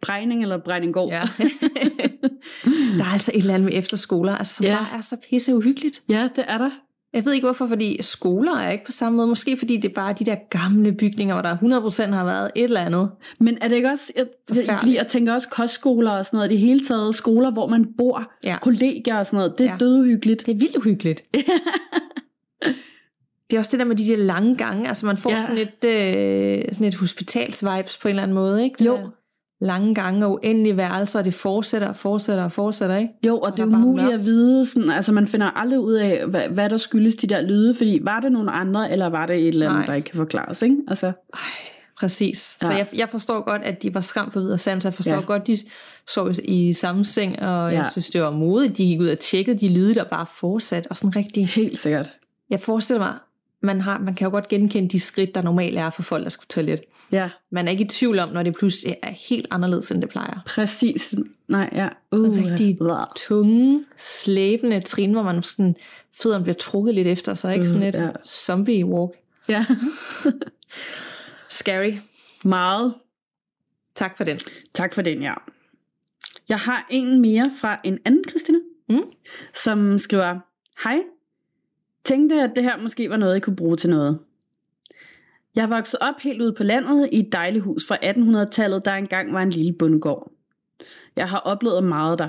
[0.03, 1.13] Brejning eller Brejninggård.
[1.13, 1.21] ja.
[2.99, 4.77] der er altså et eller andet med efterskoler, altså, som Ja.
[4.77, 6.03] bare er så pisse uhyggeligt.
[6.09, 6.71] ja, det er der.
[7.13, 9.29] Jeg ved ikke hvorfor, fordi skoler er ikke på samme måde.
[9.29, 11.57] Måske fordi det er bare de der gamle bygninger, hvor der
[12.11, 13.11] 100% har været et eller andet.
[13.41, 14.79] Men er det ikke også, jeg, Forfærdeligt.
[14.79, 18.31] fordi jeg tænker også kostskoler og sådan noget, det hele taget skoler, hvor man bor,
[18.45, 18.57] Ja.
[18.63, 19.77] kollegier og sådan noget, det er Ja.
[19.81, 20.47] døduhyggeligt.
[20.47, 21.23] Det er vildt uhyggeligt.
[23.51, 24.89] det er også det der med de der lange gange.
[24.89, 25.41] Altså man får ja.
[25.41, 28.65] sådan et, øh, sådan et hospitalsvibes på en eller anden måde.
[28.65, 28.77] Ikke?
[28.79, 28.97] Det Jo.
[28.97, 29.09] der
[29.61, 32.97] Lange gange og uendelige værelser, og det fortsætter og fortsætter og fortsætter.
[32.97, 33.13] Ikke?
[33.27, 36.27] Jo, og, Og det er umuligt at vide, sådan, altså man finder aldrig ud af,
[36.27, 39.37] hvad, hvad der skyldes de der lyde, fordi var det nogle andre, eller var det
[39.37, 39.87] et eller andet, Nej.
[39.87, 40.77] der ikke kan forklares, ikke?
[40.89, 41.13] Altså,
[42.01, 42.57] Præcis.
[42.63, 42.67] Ja.
[42.67, 44.85] Så jeg, jeg forstår godt, at de var skræmt for videre sans.
[44.85, 45.21] Jeg forstår Ja.
[45.21, 45.57] godt, de
[46.09, 47.79] sov i samme seng, og Ja.
[47.79, 48.77] jeg synes, det var modigt.
[48.79, 50.87] De gik ud og tjekkede de lyde, der bare fortsat.
[50.91, 51.49] Og sådan rigtig...
[51.49, 52.11] helt sikkert.
[52.51, 53.15] Jeg forestiller mig,
[53.63, 56.31] man, har, man kan jo godt genkende de skridt, der normalt er for folk, der
[56.31, 56.81] skal på toilet.
[57.13, 60.11] Ja, Man er ikke i tvivl om, når det pludselig er helt anderledes, end det
[60.11, 60.41] plejer.
[60.47, 61.15] præcis.
[61.49, 61.89] Nej, ja.
[62.13, 63.07] Uh, Rigtig blah.
[63.17, 65.77] tunge, slæbende trin, hvor man sådan,
[66.23, 67.53] fødderne bliver trukket lidt efter sig.
[67.55, 68.09] Ikke Øh, sådan et ja.
[68.27, 69.13] zombie walk.
[69.49, 69.67] Ja,
[71.49, 71.93] Scary.
[72.45, 72.95] meget.
[73.95, 74.41] Tak for den.
[74.75, 75.35] Tak for den, ja.
[76.49, 79.03] Jeg har en mere fra en anden Christina, Mm.
[79.65, 80.39] som skriver,
[80.85, 80.99] Hej,
[82.05, 84.19] tænkte, at det her måske var noget, jeg kunne bruge til noget.
[85.55, 89.33] Jeg voksede op helt ude på landet i et dejligt hus fra 1800-tallet, der engang
[89.33, 90.33] var en lille bondegård.
[91.17, 92.29] Jeg har oplevet meget der.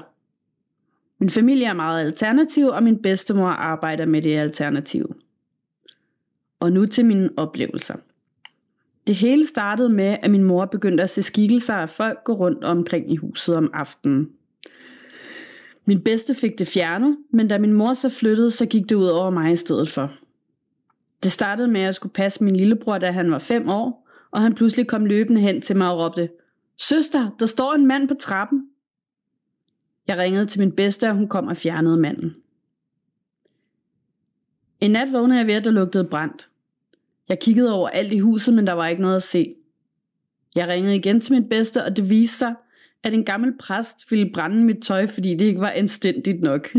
[1.20, 5.08] Min familie er meget alternativ, og min bedstemor arbejder med det alternative.
[6.60, 7.96] Og nu til mine oplevelser.
[9.08, 12.64] Det hele startede med, at min mor begyndte at se skikkelser af folk gå rundt
[12.64, 14.30] omkring i huset om aftenen.
[15.86, 19.08] Min bedste fik det fjernet, men da min mor så flyttede, så gik det ud
[19.08, 20.14] over mig i stedet for.
[21.24, 24.42] Det startede med, at jeg skulle passe min lillebror, da han var fem år, og
[24.42, 26.30] han pludselig kom løbende hen til mig og råbte,
[26.78, 28.70] Søster, der står en mand på trappen.
[30.08, 32.36] Jeg ringede til min bedste, og hun kom og fjernede manden.
[34.82, 36.50] En nat vågnede jeg ved, at der lugtede brændt.
[37.30, 39.56] Jeg kiggede over alt i huset, men der var ikke noget at se.
[40.56, 42.56] Jeg ringede igen til min bedste, og det viste sig,
[43.04, 46.74] at en gammel præst ville brænde mit tøj, fordi det ikke var anstændigt nok.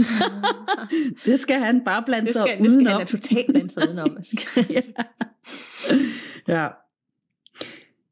[1.27, 2.99] det skal han bare blande sig skal, det skal udenom.
[2.99, 4.17] han totalt blandt sig udenom.
[4.77, 4.81] ja.
[6.49, 6.69] ja.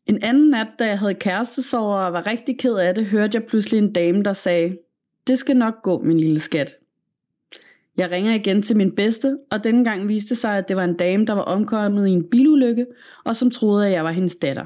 [0.07, 3.45] En anden nat, da jeg havde kærestesover og var rigtig ked af det, hørte jeg
[3.45, 4.77] pludselig en dame, der sagde,
[5.27, 6.75] det skal nok gå, min lille skat.
[7.97, 10.97] Jeg ringer igen til min bedste, og denne gang viste sig, at det var en
[10.97, 12.87] dame, der var omkommet i en bilulykke,
[13.25, 14.65] og som troede, at jeg var hendes datter.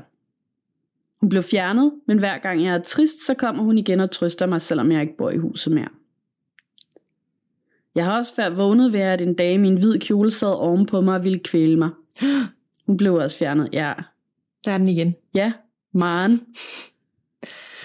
[1.23, 4.47] Hun blev fjernet, men hver gang jeg er trist, så kommer hun igen og trøster
[4.47, 5.89] mig, selvom jeg ikke bor i huset mere.
[7.95, 11.01] Jeg har også været vågnet ved, at en dame i en hvid kjole sad ovenpå
[11.01, 11.91] mig og ville kvæle mig.
[12.87, 13.93] Hun blev også fjernet, ja.
[14.65, 15.15] Der er den igen.
[15.35, 15.53] Ja,
[15.93, 16.41] Maren.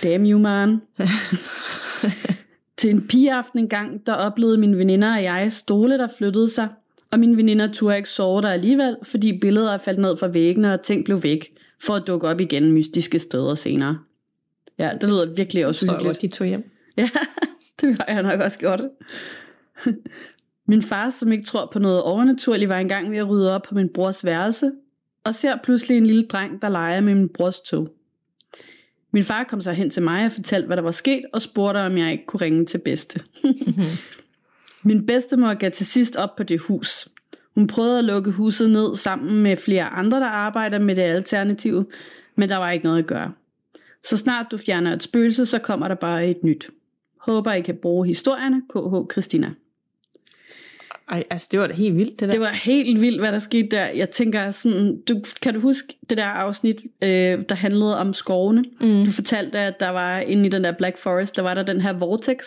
[0.04, 0.82] Damn you, Maren.
[2.78, 6.70] Til en pigeaften en gang, der oplevede mine veninder og jeg stole, der flyttede sig,
[7.12, 10.74] og mine veninder turde ikke sove der alligevel, fordi billeder er faldt ned fra væggene,
[10.74, 14.00] og ting blev væk, for at dukke op igen mystiske steder senere.
[14.80, 16.16] Ja, det lyder virkelig også Står hyggeligt.
[16.16, 16.72] godt, de tog hjem.
[16.98, 17.10] Ja,
[17.82, 18.82] det har jeg nok også gjort.
[20.70, 23.76] Min far, som ikke tror på noget overnaturligt, var engang ved at rydde op på
[23.76, 24.72] min brors værelse,
[25.24, 27.90] og ser pludselig en lille dreng, der leger med min brors tog.
[29.12, 31.78] Min far kom så hen til mig og fortalte, hvad der var sket, og spurgte,
[31.78, 33.20] om jeg ikke kunne ringe til bedste.
[34.84, 37.08] min bedstemor gav til sidst op på det hus.
[37.58, 41.86] Hun prøvede at lukke huset ned sammen med flere andre, der arbejder med det alternative,
[42.36, 43.32] men der var ikke noget at gøre.
[44.04, 46.70] Så snart du fjerner et spøgelse, så kommer der bare et nyt.
[47.22, 48.62] Håber I kan bruge historierne.
[48.70, 49.52] KH Christina.
[51.10, 52.32] Ej, altså det var da helt vildt, det der.
[52.32, 53.86] Det var helt vildt, hvad der skete der.
[53.86, 58.64] Jeg tænker sådan, du, kan du huske det der afsnit, øh, der handlede om skovene?
[58.82, 59.06] Mm.
[59.06, 61.82] Du fortalte, at der var inde i den der Black Forest, der var der den
[61.82, 62.38] her vortex.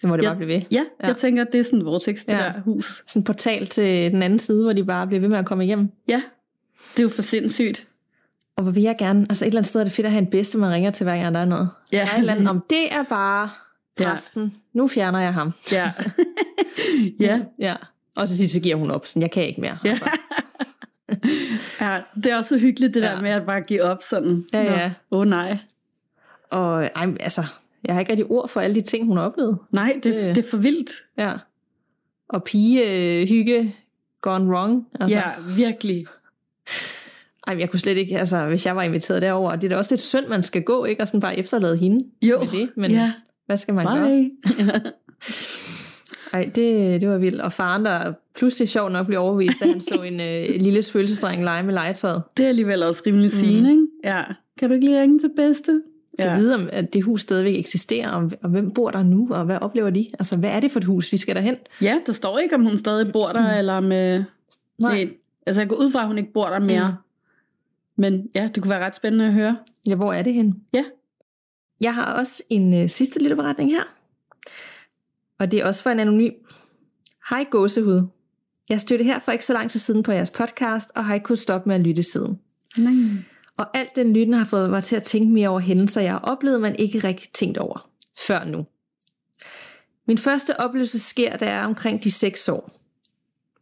[0.00, 0.28] Det må det Ja.
[0.28, 0.54] bare blive ved.
[0.70, 0.82] Ja, Ja.
[1.02, 1.06] ja.
[1.06, 2.36] jeg tænker, det er sådan en vortex, det Ja.
[2.38, 2.44] ja.
[2.44, 3.02] der hus.
[3.06, 5.64] Sådan en portal til den anden side, hvor de bare bliver ved med at komme
[5.64, 5.88] hjem.
[6.08, 6.22] Ja,
[6.92, 7.86] det er jo for sindssygt.
[8.56, 10.22] Og hvor vil jeg gerne, altså et eller andet sted er det fedt at have
[10.22, 11.68] en bedste, man ringer til hver gang der er noget.
[11.92, 11.96] Ja.
[11.98, 13.50] Der er et eller andet om, det er bare
[14.00, 14.10] Ja.
[14.12, 14.54] præsten.
[14.72, 15.52] Nu fjerner jeg ham.
[15.72, 15.92] Ja.
[17.20, 17.40] ja.
[17.58, 17.74] Ja.
[18.16, 19.78] Og så så giver hun op, sådan, jeg kan ikke mere.
[19.84, 19.90] Ja.
[19.90, 20.10] Altså.
[21.80, 23.06] ja, det er også hyggeligt det Ja.
[23.06, 24.44] der med at bare give op sådan.
[24.52, 24.90] Ja, ja.
[25.10, 25.58] Åh oh, nej.
[26.50, 27.44] Og ej, altså,
[27.84, 29.58] jeg har ikke rigtig ord for alle de ting, hun har oplevet.
[29.70, 30.90] Nej, det, Det- det er for vildt.
[31.18, 31.32] Ja.
[32.28, 32.80] Og pige,
[33.22, 33.74] øh, hygge,
[34.20, 34.86] gone wrong.
[35.00, 35.24] Altså, Ja,
[35.56, 36.06] virkelig.
[37.46, 39.92] Ej, jeg kunne slet ikke, altså, hvis jeg var inviteret derover, det er da også
[39.92, 41.02] lidt synd, man skal gå, ikke?
[41.02, 42.70] Og sådan bare efterlade hende Jo, med det.
[42.76, 43.12] Men ja.
[43.46, 44.08] hvad skal man gøre?
[44.08, 44.30] Bye.
[46.32, 47.40] Ej, det, det var vildt.
[47.40, 51.44] Og faren, der pludselig sjovt nok blev overvist, da han så en øh, lille spøgelsesdreng
[51.44, 52.22] lege med legetøjet.
[52.36, 53.86] Det er alligevel også rimelig sigende, ikke?
[54.04, 54.22] Ja.
[54.58, 55.82] Kan du ikke lige ringe til bedste?
[56.20, 56.36] Jeg Ja.
[56.40, 59.58] vide, om at det hus stadigvæk eksisterer, og, og hvem bor der nu, og hvad
[59.60, 60.08] oplever de?
[60.18, 61.56] Altså, hvad er det for et hus, vi skal derhen?
[61.82, 63.58] ja, der står ikke, om hun stadig bor der, mm.
[63.58, 64.24] eller med...
[64.78, 64.94] Nej.
[64.94, 65.12] Det,
[65.46, 66.88] altså, jeg går ud fra, at hun ikke bor der mere.
[66.88, 66.94] Mm.
[66.94, 68.02] Mm.
[68.02, 69.56] Men ja, det kunne være ret spændende at høre.
[69.86, 70.60] Ja, hvor er det hen?
[70.74, 70.84] Ja.
[71.80, 73.82] Jeg har også en øh, sidste lille beretning her.
[75.38, 76.32] Og det er også for en anonym.
[77.30, 78.02] Hej gåsehud.
[78.68, 81.24] Jeg stødte her for ikke så lang tid siden på jeres podcast, og har ikke
[81.24, 82.38] kunnet stoppe med at lytte siden.
[82.76, 82.92] Nej.
[83.60, 86.18] Og alt den lytten har fået mig til at tænke mere over hændelser, jeg har
[86.18, 87.90] oplevet, men ikke rigtig tænkt over.
[88.26, 88.66] Før nu.
[90.06, 92.70] Min første oplevelse sker, da jeg er omkring de 6 år.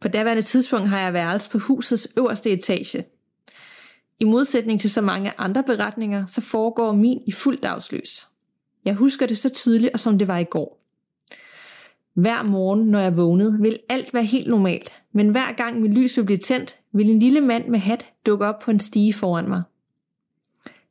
[0.01, 3.05] På daværende tidspunkt har jeg værelse på husets øverste etage.
[4.19, 8.27] I modsætning til så mange andre beretninger, så foregår min i fuld dagslys.
[8.85, 10.81] Jeg husker det så tydeligt, og som det var i går.
[12.13, 16.17] Hver morgen, når jeg vågnede, vil alt være helt normalt, men hver gang mit lys
[16.17, 19.49] vil blive tændt, vil en lille mand med hat dukke op på en stige foran
[19.49, 19.63] mig.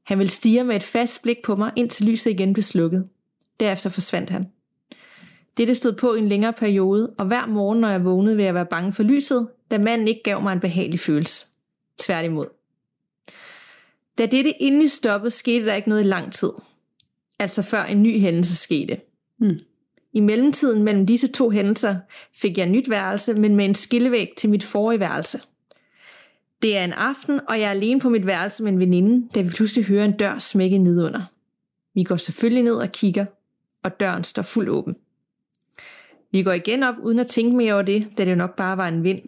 [0.09, 3.09] Han ville stige med et fast blik på mig, indtil lyset igen blev slukket.
[3.61, 4.45] Derefter forsvandt han.
[5.57, 8.55] Dette stod på i en længere periode, og hver morgen, når jeg vågnede, ville jeg
[8.55, 11.47] være bange for lyset, da manden ikke gav mig en behagelig følelse.
[11.99, 12.47] Tværtimod.
[14.19, 16.51] Da dette endelig stoppede, skete der ikke noget i lang tid.
[17.39, 19.01] Altså før en ny hændelse skete.
[19.39, 19.59] Hmm.
[20.13, 21.97] I mellemtiden mellem disse to hændelser
[22.35, 25.41] fik jeg nyt værelse, men med en skillevæg til mit forrige værelse.
[26.63, 29.41] Det er en aften, og jeg er alene på mit værelse med en veninde, da
[29.41, 31.23] vi pludselig hører en dør smække nedunder.
[31.95, 33.25] Vi går selvfølgelig ned og kigger,
[33.83, 34.97] og døren står fuldt åben.
[36.33, 38.77] Vi går igen op uden at tænke mere over det, da det jo nok bare
[38.77, 39.21] var en vind.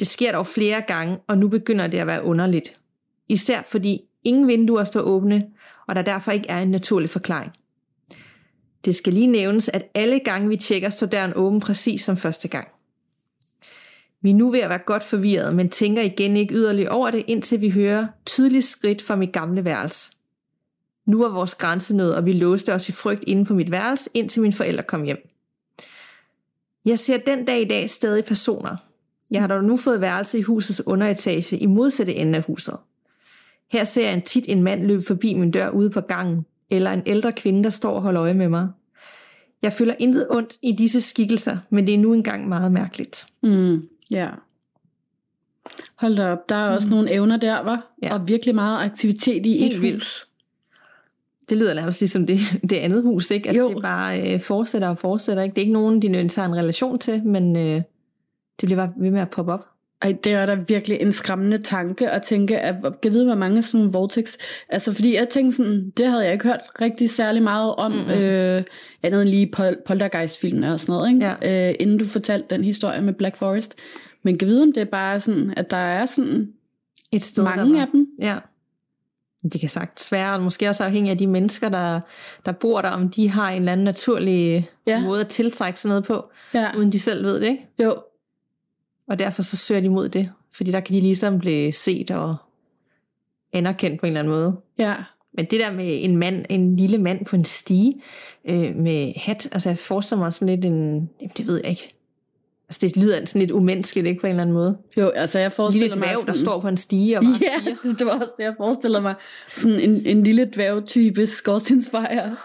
[0.00, 2.78] Det sker dog flere gange, og nu begynder det at være underligt.
[3.28, 5.46] Især fordi ingen vinduer står åbne,
[5.86, 7.52] og der derfor ikke er en naturlig forklaring.
[8.84, 12.48] Det skal lige nævnes, at alle gange vi tjekker, står døren åben præcis som første
[12.48, 12.68] gang.
[14.24, 17.24] Vi er nu ved at være godt forvirret, men tænker igen ikke yderligere over det,
[17.26, 20.10] indtil vi hører tydeligt skridt fra mit gamle værelse.
[21.06, 24.10] Nu var vores grænse nået, og vi låste os i frygt inde på mit værelse,
[24.14, 25.30] indtil mine forældre kom hjem.
[26.84, 28.76] Jeg ser den dag i dag stadig personer.
[29.30, 32.76] Jeg har dog nu fået værelse i husets underetage i modsatte ende af huset.
[33.72, 36.92] Her ser jeg en tit en mand løbe forbi min dør ude på gangen, eller
[36.92, 38.68] en ældre kvinde, der står og holder øje med mig.
[39.62, 43.26] Jeg føler intet ondt i disse skikkelser, men det er nu engang meget mærkeligt.
[43.42, 43.88] Mm.
[44.14, 44.28] Ja.
[45.96, 46.94] Hold da op, der er også mm.
[46.94, 48.14] nogle evner der, var Ja.
[48.14, 49.94] Og virkelig meget aktivitet i Helt et vildt.
[49.96, 50.26] hus.
[51.48, 52.38] Det lyder nærmest ligesom det,
[52.70, 53.48] det andet hus, ikke?
[53.50, 53.68] At Jo.
[53.68, 55.42] det bare øh, fortsætter og fortsætter.
[55.42, 55.54] Ikke?
[55.54, 57.82] Det er ikke nogen, de nødvendigvis har en relation til, men øh,
[58.60, 59.66] det bliver bare ved med at poppe op.
[60.04, 63.34] Ej, det er da virkelig en skræmmende tanke at tænke, at kan jeg vide, hvor
[63.34, 64.32] mange sådan nogle vortex...
[64.68, 68.10] Altså, fordi jeg tænkte sådan, det havde jeg ikke hørt rigtig særlig meget om, Mm-mm.
[68.10, 68.62] øh,
[69.02, 71.26] andet end lige pol- Poltergeist-filmene og sådan noget, ikke?
[71.42, 71.68] Ja.
[71.68, 73.78] Øh, inden du fortalte den historie med Black Forest.
[74.22, 76.48] Men kan vide, om det er bare sådan, at der er sådan
[77.12, 78.06] Et sted, mange der af dem?
[78.20, 78.38] Ja.
[79.52, 82.00] Det kan sagtens være, og måske også afhængig af de mennesker, der,
[82.46, 84.92] der bor der, om de har en eller anden naturlig Ja.
[84.92, 85.00] ja.
[85.04, 87.66] måde at tiltrække sådan noget på, Ja, uden de selv ved det, ikke?
[87.82, 87.96] jo.
[89.08, 92.36] Og derfor så søger de mod det, fordi der kan de ligesom blive set og
[93.52, 94.56] anerkendt på en eller anden måde.
[94.78, 94.94] Ja,
[95.36, 97.94] Men det der med en mand, en lille mand på en stige
[98.48, 101.94] øh, med hat, altså jeg forestiller mig sådan lidt en, jamen, det ved jeg ikke.
[102.68, 104.78] Altså det lyder sådan lidt umenneskeligt, ikke på en eller anden måde.
[104.96, 107.24] jo, altså jeg En forestiller lille mig dværg, der sådan- står på en stige og
[107.24, 109.14] bare Ja, det var også det, jeg forestiller mig.
[109.56, 112.36] Sådan en, en lille dværgtype skorstensfejr.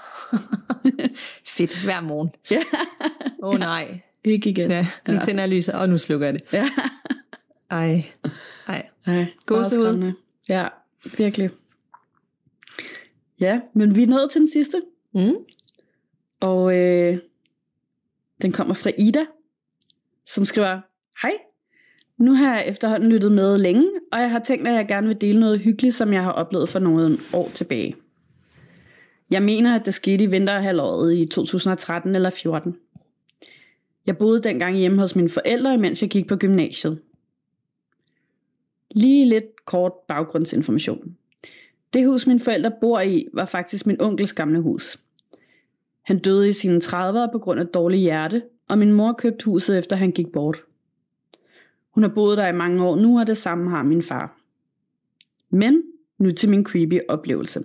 [1.58, 2.30] fedt hver morgen.
[2.52, 2.60] Ja.
[3.44, 4.00] Åh oh, nej.
[4.24, 4.72] Ikke igen.
[4.72, 5.20] Ja, nu Ja.
[5.20, 6.54] tænder jeg lyset, og nu slukker jeg det.
[6.54, 6.66] Ja.
[7.70, 8.02] Ej, ej.
[8.68, 10.12] Nej, meget Gåsehud.
[10.50, 10.68] Ja,
[11.18, 11.50] virkelig.
[13.40, 14.82] Ja, men vi er nået til den sidste.
[15.14, 15.34] Mm.
[16.40, 17.18] Og øh,
[18.42, 19.26] den kommer fra Ida,
[20.28, 20.82] som skriver,
[21.22, 21.34] Hej,
[22.18, 25.22] nu har jeg efterhånden lyttet med længe, og jeg har tænkt, at jeg gerne vil
[25.22, 27.96] dele noget hyggeligt, som jeg har oplevet for nogle år tilbage.
[29.32, 32.76] Jeg mener, at det skete i vinterhalvåret i 2013 eller 14.
[34.10, 37.02] Jeg boede dengang hjemme hos mine forældre, mens jeg gik på gymnasiet.
[38.92, 41.16] Lige lidt kort baggrundsinformation.
[41.94, 45.00] Det hus, mine forældre bor i, var faktisk min onkels gamle hus.
[46.02, 49.78] Han døde i sine 30'ere på grund af dårlig hjerte, og min mor købte huset
[49.78, 50.58] efter han gik bort.
[51.90, 54.40] Hun har boet der i mange år nu, og det samme har min far.
[55.50, 55.84] Men
[56.18, 57.64] nu til min creepy oplevelse.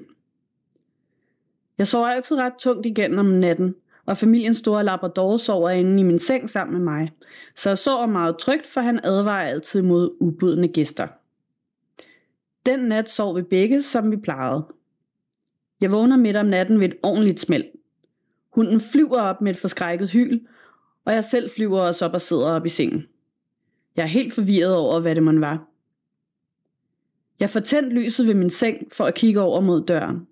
[1.79, 3.75] Jeg sover altid ret tungt igen om natten,
[4.07, 7.13] og familiens store labrador sover inde i min seng sammen med mig,
[7.57, 11.09] så jeg sover meget trygt, for han advarer altid mod ubudne gæster.
[12.67, 14.67] Den nat sov vi begge, som vi plejede.
[15.81, 17.65] Jeg vågner midt om natten ved et ordentligt smæld.
[18.51, 20.41] Hunden flyver op med et forskrækket hyl,
[21.05, 23.07] og jeg selv flyver også op og sidder op i sengen.
[23.97, 25.67] Jeg er helt forvirret over, hvad det måtte var.
[27.41, 30.27] Jeg får tændt lyset ved min seng for at kigge over mod døren.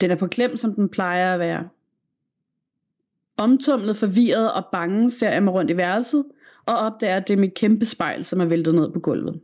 [0.00, 1.68] Den er på klem, som den plejer at være.
[3.38, 6.24] Omtumlet, forvirret og bange ser jeg mig rundt i værelset
[6.66, 9.40] og opdager, at det er mit kæmpe spejl, som er væltet ned på gulvet.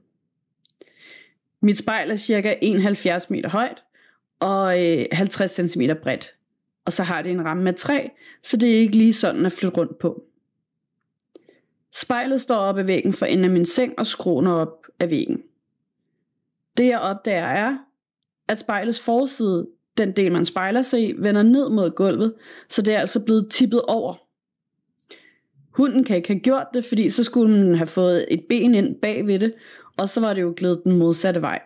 [1.61, 3.83] Mit spejl er cirka 71 meter højt
[4.41, 6.35] og øh, 50 cm bredt.
[6.85, 8.09] Og så har det en ramme af træ,
[8.43, 10.25] så det er ikke lige sådan at flytte rundt på.
[11.93, 15.43] Spejlet står op ad væggen for enden af min seng og skråner op af væggen.
[16.77, 17.79] Det jeg opdager er,
[18.49, 19.67] at spejlets forside,
[19.99, 22.35] den del man spejler sig i, vender ned mod gulvet,
[22.69, 24.15] så det er altså blevet tippet over.
[25.71, 28.97] Hunden kan ikke have gjort det, fordi så skulle den have fået et ben ind
[29.01, 29.55] bag ved det,
[29.97, 31.63] og så var det jo glædet den modsatte vej.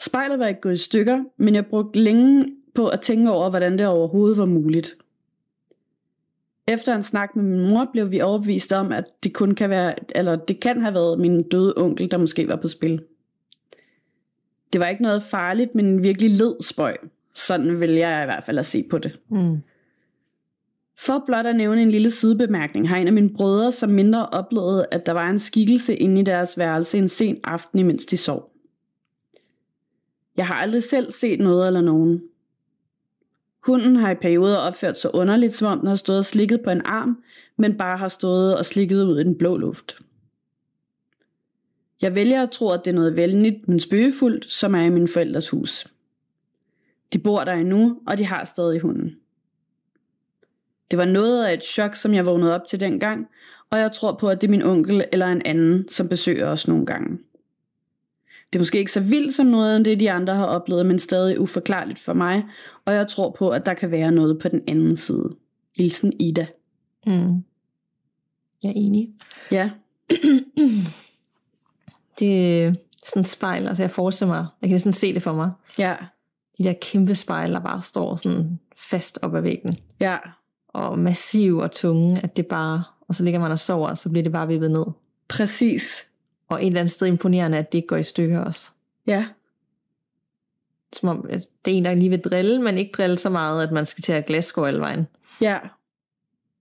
[0.00, 3.78] Spejlet var ikke gået i stykker, men jeg brugte længe på at tænke over, hvordan
[3.78, 4.96] det overhovedet var muligt.
[6.68, 9.94] Efter en snak med min mor blev vi overbevist om, at det kun kan være,
[10.16, 13.02] eller det kan have været min døde onkel, der måske var på spil.
[14.72, 16.96] Det var ikke noget farligt, men en virkelig led spøj.
[17.34, 19.18] Sådan vil jeg i hvert fald at se på det.
[19.28, 19.58] Mm.
[20.98, 24.86] For blot at nævne en lille sidebemærkning, har en af mine brødre som mindre oplevet,
[24.90, 28.52] at der var en skikkelse inde i deres værelse en sen aften, imens de sov.
[30.36, 32.22] Jeg har aldrig selv set noget eller nogen.
[33.60, 36.70] Hunden har i perioder opført sig underligt, som om den har stået og slikket på
[36.70, 37.22] en arm,
[37.56, 39.98] men bare har stået og slikket ud i den blå luft.
[42.02, 45.08] Jeg vælger at tro, at det er noget venligt, men spøgefuldt, som er i min
[45.08, 45.86] forældres hus.
[47.12, 49.16] De bor der endnu, og de har stadig hunden.
[50.90, 53.28] Det var noget af et chok, som jeg vågnede op til dengang,
[53.70, 56.68] og jeg tror på, at det er min onkel eller en anden, som besøger os
[56.68, 57.18] nogle gange.
[58.52, 60.98] Det er måske ikke så vildt som noget af det, de andre har oplevet, men
[60.98, 62.44] stadig uforklarligt for mig,
[62.84, 65.36] og jeg tror på, at der kan være noget på den anden side.
[65.76, 66.46] Hilsen Ida.
[67.06, 67.44] Mm.
[68.62, 69.10] Jeg er enig.
[69.50, 69.70] Ja,
[72.22, 75.50] Det er sådan spejl, altså jeg forestiller mig, jeg kan sådan se det for mig.
[75.78, 75.96] ja,
[76.58, 79.78] De der kæmpe spejl, der bare står sådan fast op ad væggen.
[80.00, 80.18] ja,
[80.68, 84.10] Og massiv og tunge, at det bare, og så ligger man og sover, og så
[84.10, 84.84] bliver det bare vippet ned.
[85.28, 86.06] præcis.
[86.48, 88.70] Og et eller andet sted imponerende, at det ikke går i stykker også.
[89.06, 89.26] Ja,
[90.92, 93.62] Som om, at det er en, der lige vil drille, men ikke drille så meget,
[93.62, 95.06] at man skal til at glasgå alle vejen.
[95.40, 95.58] ja.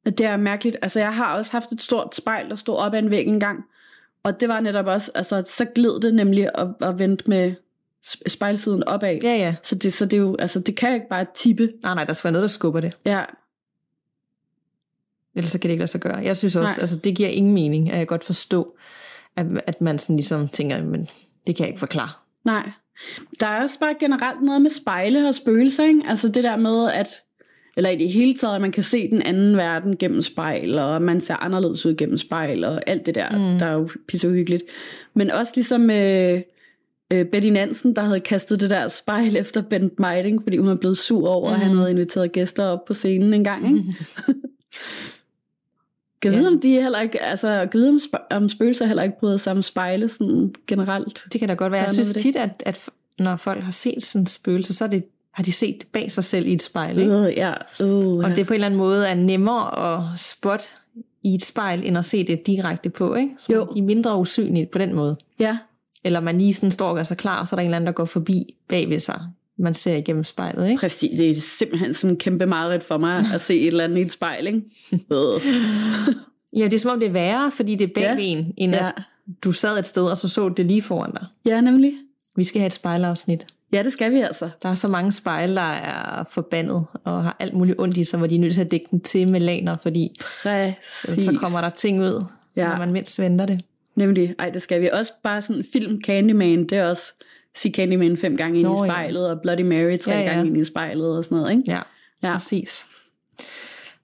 [0.06, 0.78] Det er mærkeligt.
[0.82, 3.64] Altså, jeg har også haft et stort spejl, der stod op ad en væg engang,
[4.24, 7.54] Og det var netop også, altså så gled det nemlig at, at vente med
[8.08, 9.20] sp- spejlsiden opad.
[9.24, 9.56] Ja, ja.
[9.64, 11.70] Så det, så det er jo, altså det kan ikke bare tippe.
[11.84, 12.98] Nej, nej, der skal være noget, der skubber det.
[13.06, 13.24] Ja,
[15.36, 16.16] Ellers så kan det ikke lade sig gøre.
[16.18, 16.82] Jeg synes også, Nej.
[16.82, 18.76] altså det giver ingen mening, at jeg godt forstå,
[19.36, 21.10] at, at man sådan ligesom tænker, men
[21.48, 22.10] det kan jeg ikke forklare.
[22.44, 22.72] nej.
[23.40, 26.02] Der er også bare generelt noget med spejle og spøgelser, ikke?
[26.08, 27.08] Altså det der med, at
[27.78, 31.02] eller i det hele taget, at man kan se den anden verden gennem spejl, og
[31.02, 33.60] man ser anderledes ud gennem spejl, og alt det der, mm.
[33.60, 34.64] der er jo pissehyggeligt.
[35.14, 36.42] Men også ligesom øh,
[37.14, 40.76] øh, Betty Nansen, der havde kastet det der spejl efter Bent Meiding, fordi hun er
[40.76, 41.54] blevet sur over, mm.
[41.54, 43.84] at han havde inviteret gæster op på scenen en gang, ikke?
[46.22, 46.48] Kan vide, Ja.
[46.48, 49.64] om de heller ikke, altså, kan vide, om, sp- om spøgelser heller ikke bryder sammen
[49.64, 51.24] spejle sådan generelt.
[51.34, 51.82] Det kan da godt være.
[51.82, 55.04] Jeg synes tit, at, at når folk har set sådan en spøgelse, så er det,
[55.34, 57.00] har de set det bag sig selv i et spejl.
[57.00, 57.12] Ikke?
[57.14, 60.66] Øh, ja, øh, Og det på en eller anden måde er nemmere at spotte
[61.24, 63.16] i et spejl, end at se det direkte på.
[63.16, 63.30] Ikke?
[63.38, 63.68] Så Jo.
[63.74, 65.18] de er mindre usynlige på den måde.
[65.40, 65.58] ja,
[66.04, 67.76] Eller man lige sådan står og gør sig klar, og så er der en eller
[67.76, 69.22] anden, der går forbi bagved sig.
[69.58, 70.70] Man ser igennem spejlet.
[70.70, 70.80] Ikke?
[70.80, 71.18] præcis.
[71.18, 74.02] Det er simpelthen sådan en kæmpe mareridt for mig at se et eller andet i
[74.02, 74.62] et spejl, ikke?
[76.58, 78.16] Ja, det er som om det er værre, fordi det er bag ja.
[78.20, 78.88] en, end Ja.
[78.88, 78.94] at
[79.44, 81.26] du sad et sted, og så så det lige foran dig.
[81.46, 81.94] ja, nemlig.
[82.36, 83.48] Vi skal have et spejlafsnit.
[83.74, 84.50] Ja, det skal vi altså.
[84.64, 88.18] Der er så mange spejle, der er forbandet og har alt muligt ondt i sig,
[88.18, 90.10] hvor de er nødt til at dække den til med laner, fordi
[90.44, 91.26] Præcis.
[91.26, 92.24] så kommer der ting ud,
[92.56, 92.62] Ja.
[92.64, 92.70] ja.
[92.70, 93.62] når man mindst venter det.
[93.96, 94.36] Nemlig.
[94.40, 94.90] Ej, det skal vi.
[94.94, 97.14] Også bare sådan film Candyman, det er også
[97.56, 98.92] sige Candyman fem gange ind Nå, i ja.
[98.94, 100.26] spejlet, og Bloody Mary tre Ja, ja.
[100.26, 101.64] gange ind i spejlet og sådan noget, ikke?
[101.68, 101.80] Ja,
[102.24, 102.28] Ja.
[102.28, 102.34] ja.
[102.34, 102.86] præcis.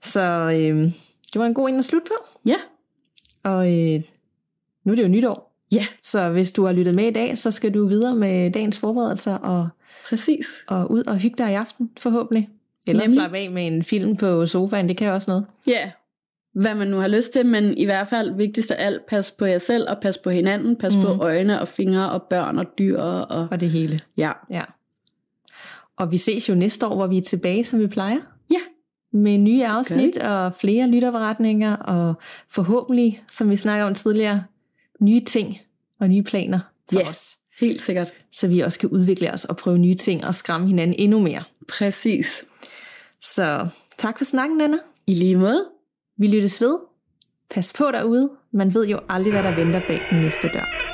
[0.02, 0.92] Så øhm,
[1.34, 2.40] det var en god en at slutte på.
[2.46, 2.56] Ja.
[3.44, 4.02] Og øh,
[4.84, 5.47] nu er det jo nytår.
[5.72, 8.80] Ja, Så hvis du har lyttet med i dag, så skal du videre med dagens
[8.80, 9.68] forberedelser og,
[10.10, 10.48] præcis.
[10.68, 12.50] og ud og hygge dig i aften, forhåbentlig.
[12.88, 13.16] Eller Nemlig.
[13.20, 15.46] slappe af med en film på sofaen, det kan også noget.
[15.68, 15.92] Ja,
[16.54, 19.46] hvad man nu har lyst til, men i hvert fald vigtigst af alt, pas på
[19.46, 21.02] jer selv og pas på hinanden, pas mm.
[21.02, 21.22] på Mhm.
[21.22, 24.00] øjne og fingre og børn og dyr og Og det hele.
[24.18, 24.32] ja.
[24.50, 24.62] Ja.
[25.98, 28.18] Og vi ses jo næste år, hvor vi er tilbage, som vi plejer.
[28.52, 28.60] Ja.
[29.14, 32.14] Med nye afsnit og flere lytterberetninger, og
[32.52, 34.44] forhåbentlig, som vi snakker om tidligere,
[35.00, 35.58] nye ting
[36.00, 36.60] og nye planer
[36.92, 37.10] for Ja.
[37.10, 37.36] os.
[37.60, 38.14] Helt sikkert.
[38.32, 41.44] Så vi også kan udvikle os og prøve nye ting og skræmme hinanden endnu mere.
[41.70, 42.44] Præcis.
[43.22, 43.68] Så
[43.98, 44.78] tak for snakken, Anna.
[45.08, 45.66] I lige måde.
[46.18, 46.78] Vi lyttes ved.
[47.50, 48.30] Pas på derude.
[48.54, 50.87] Man ved jo aldrig, hvad der venter bag den næste dør.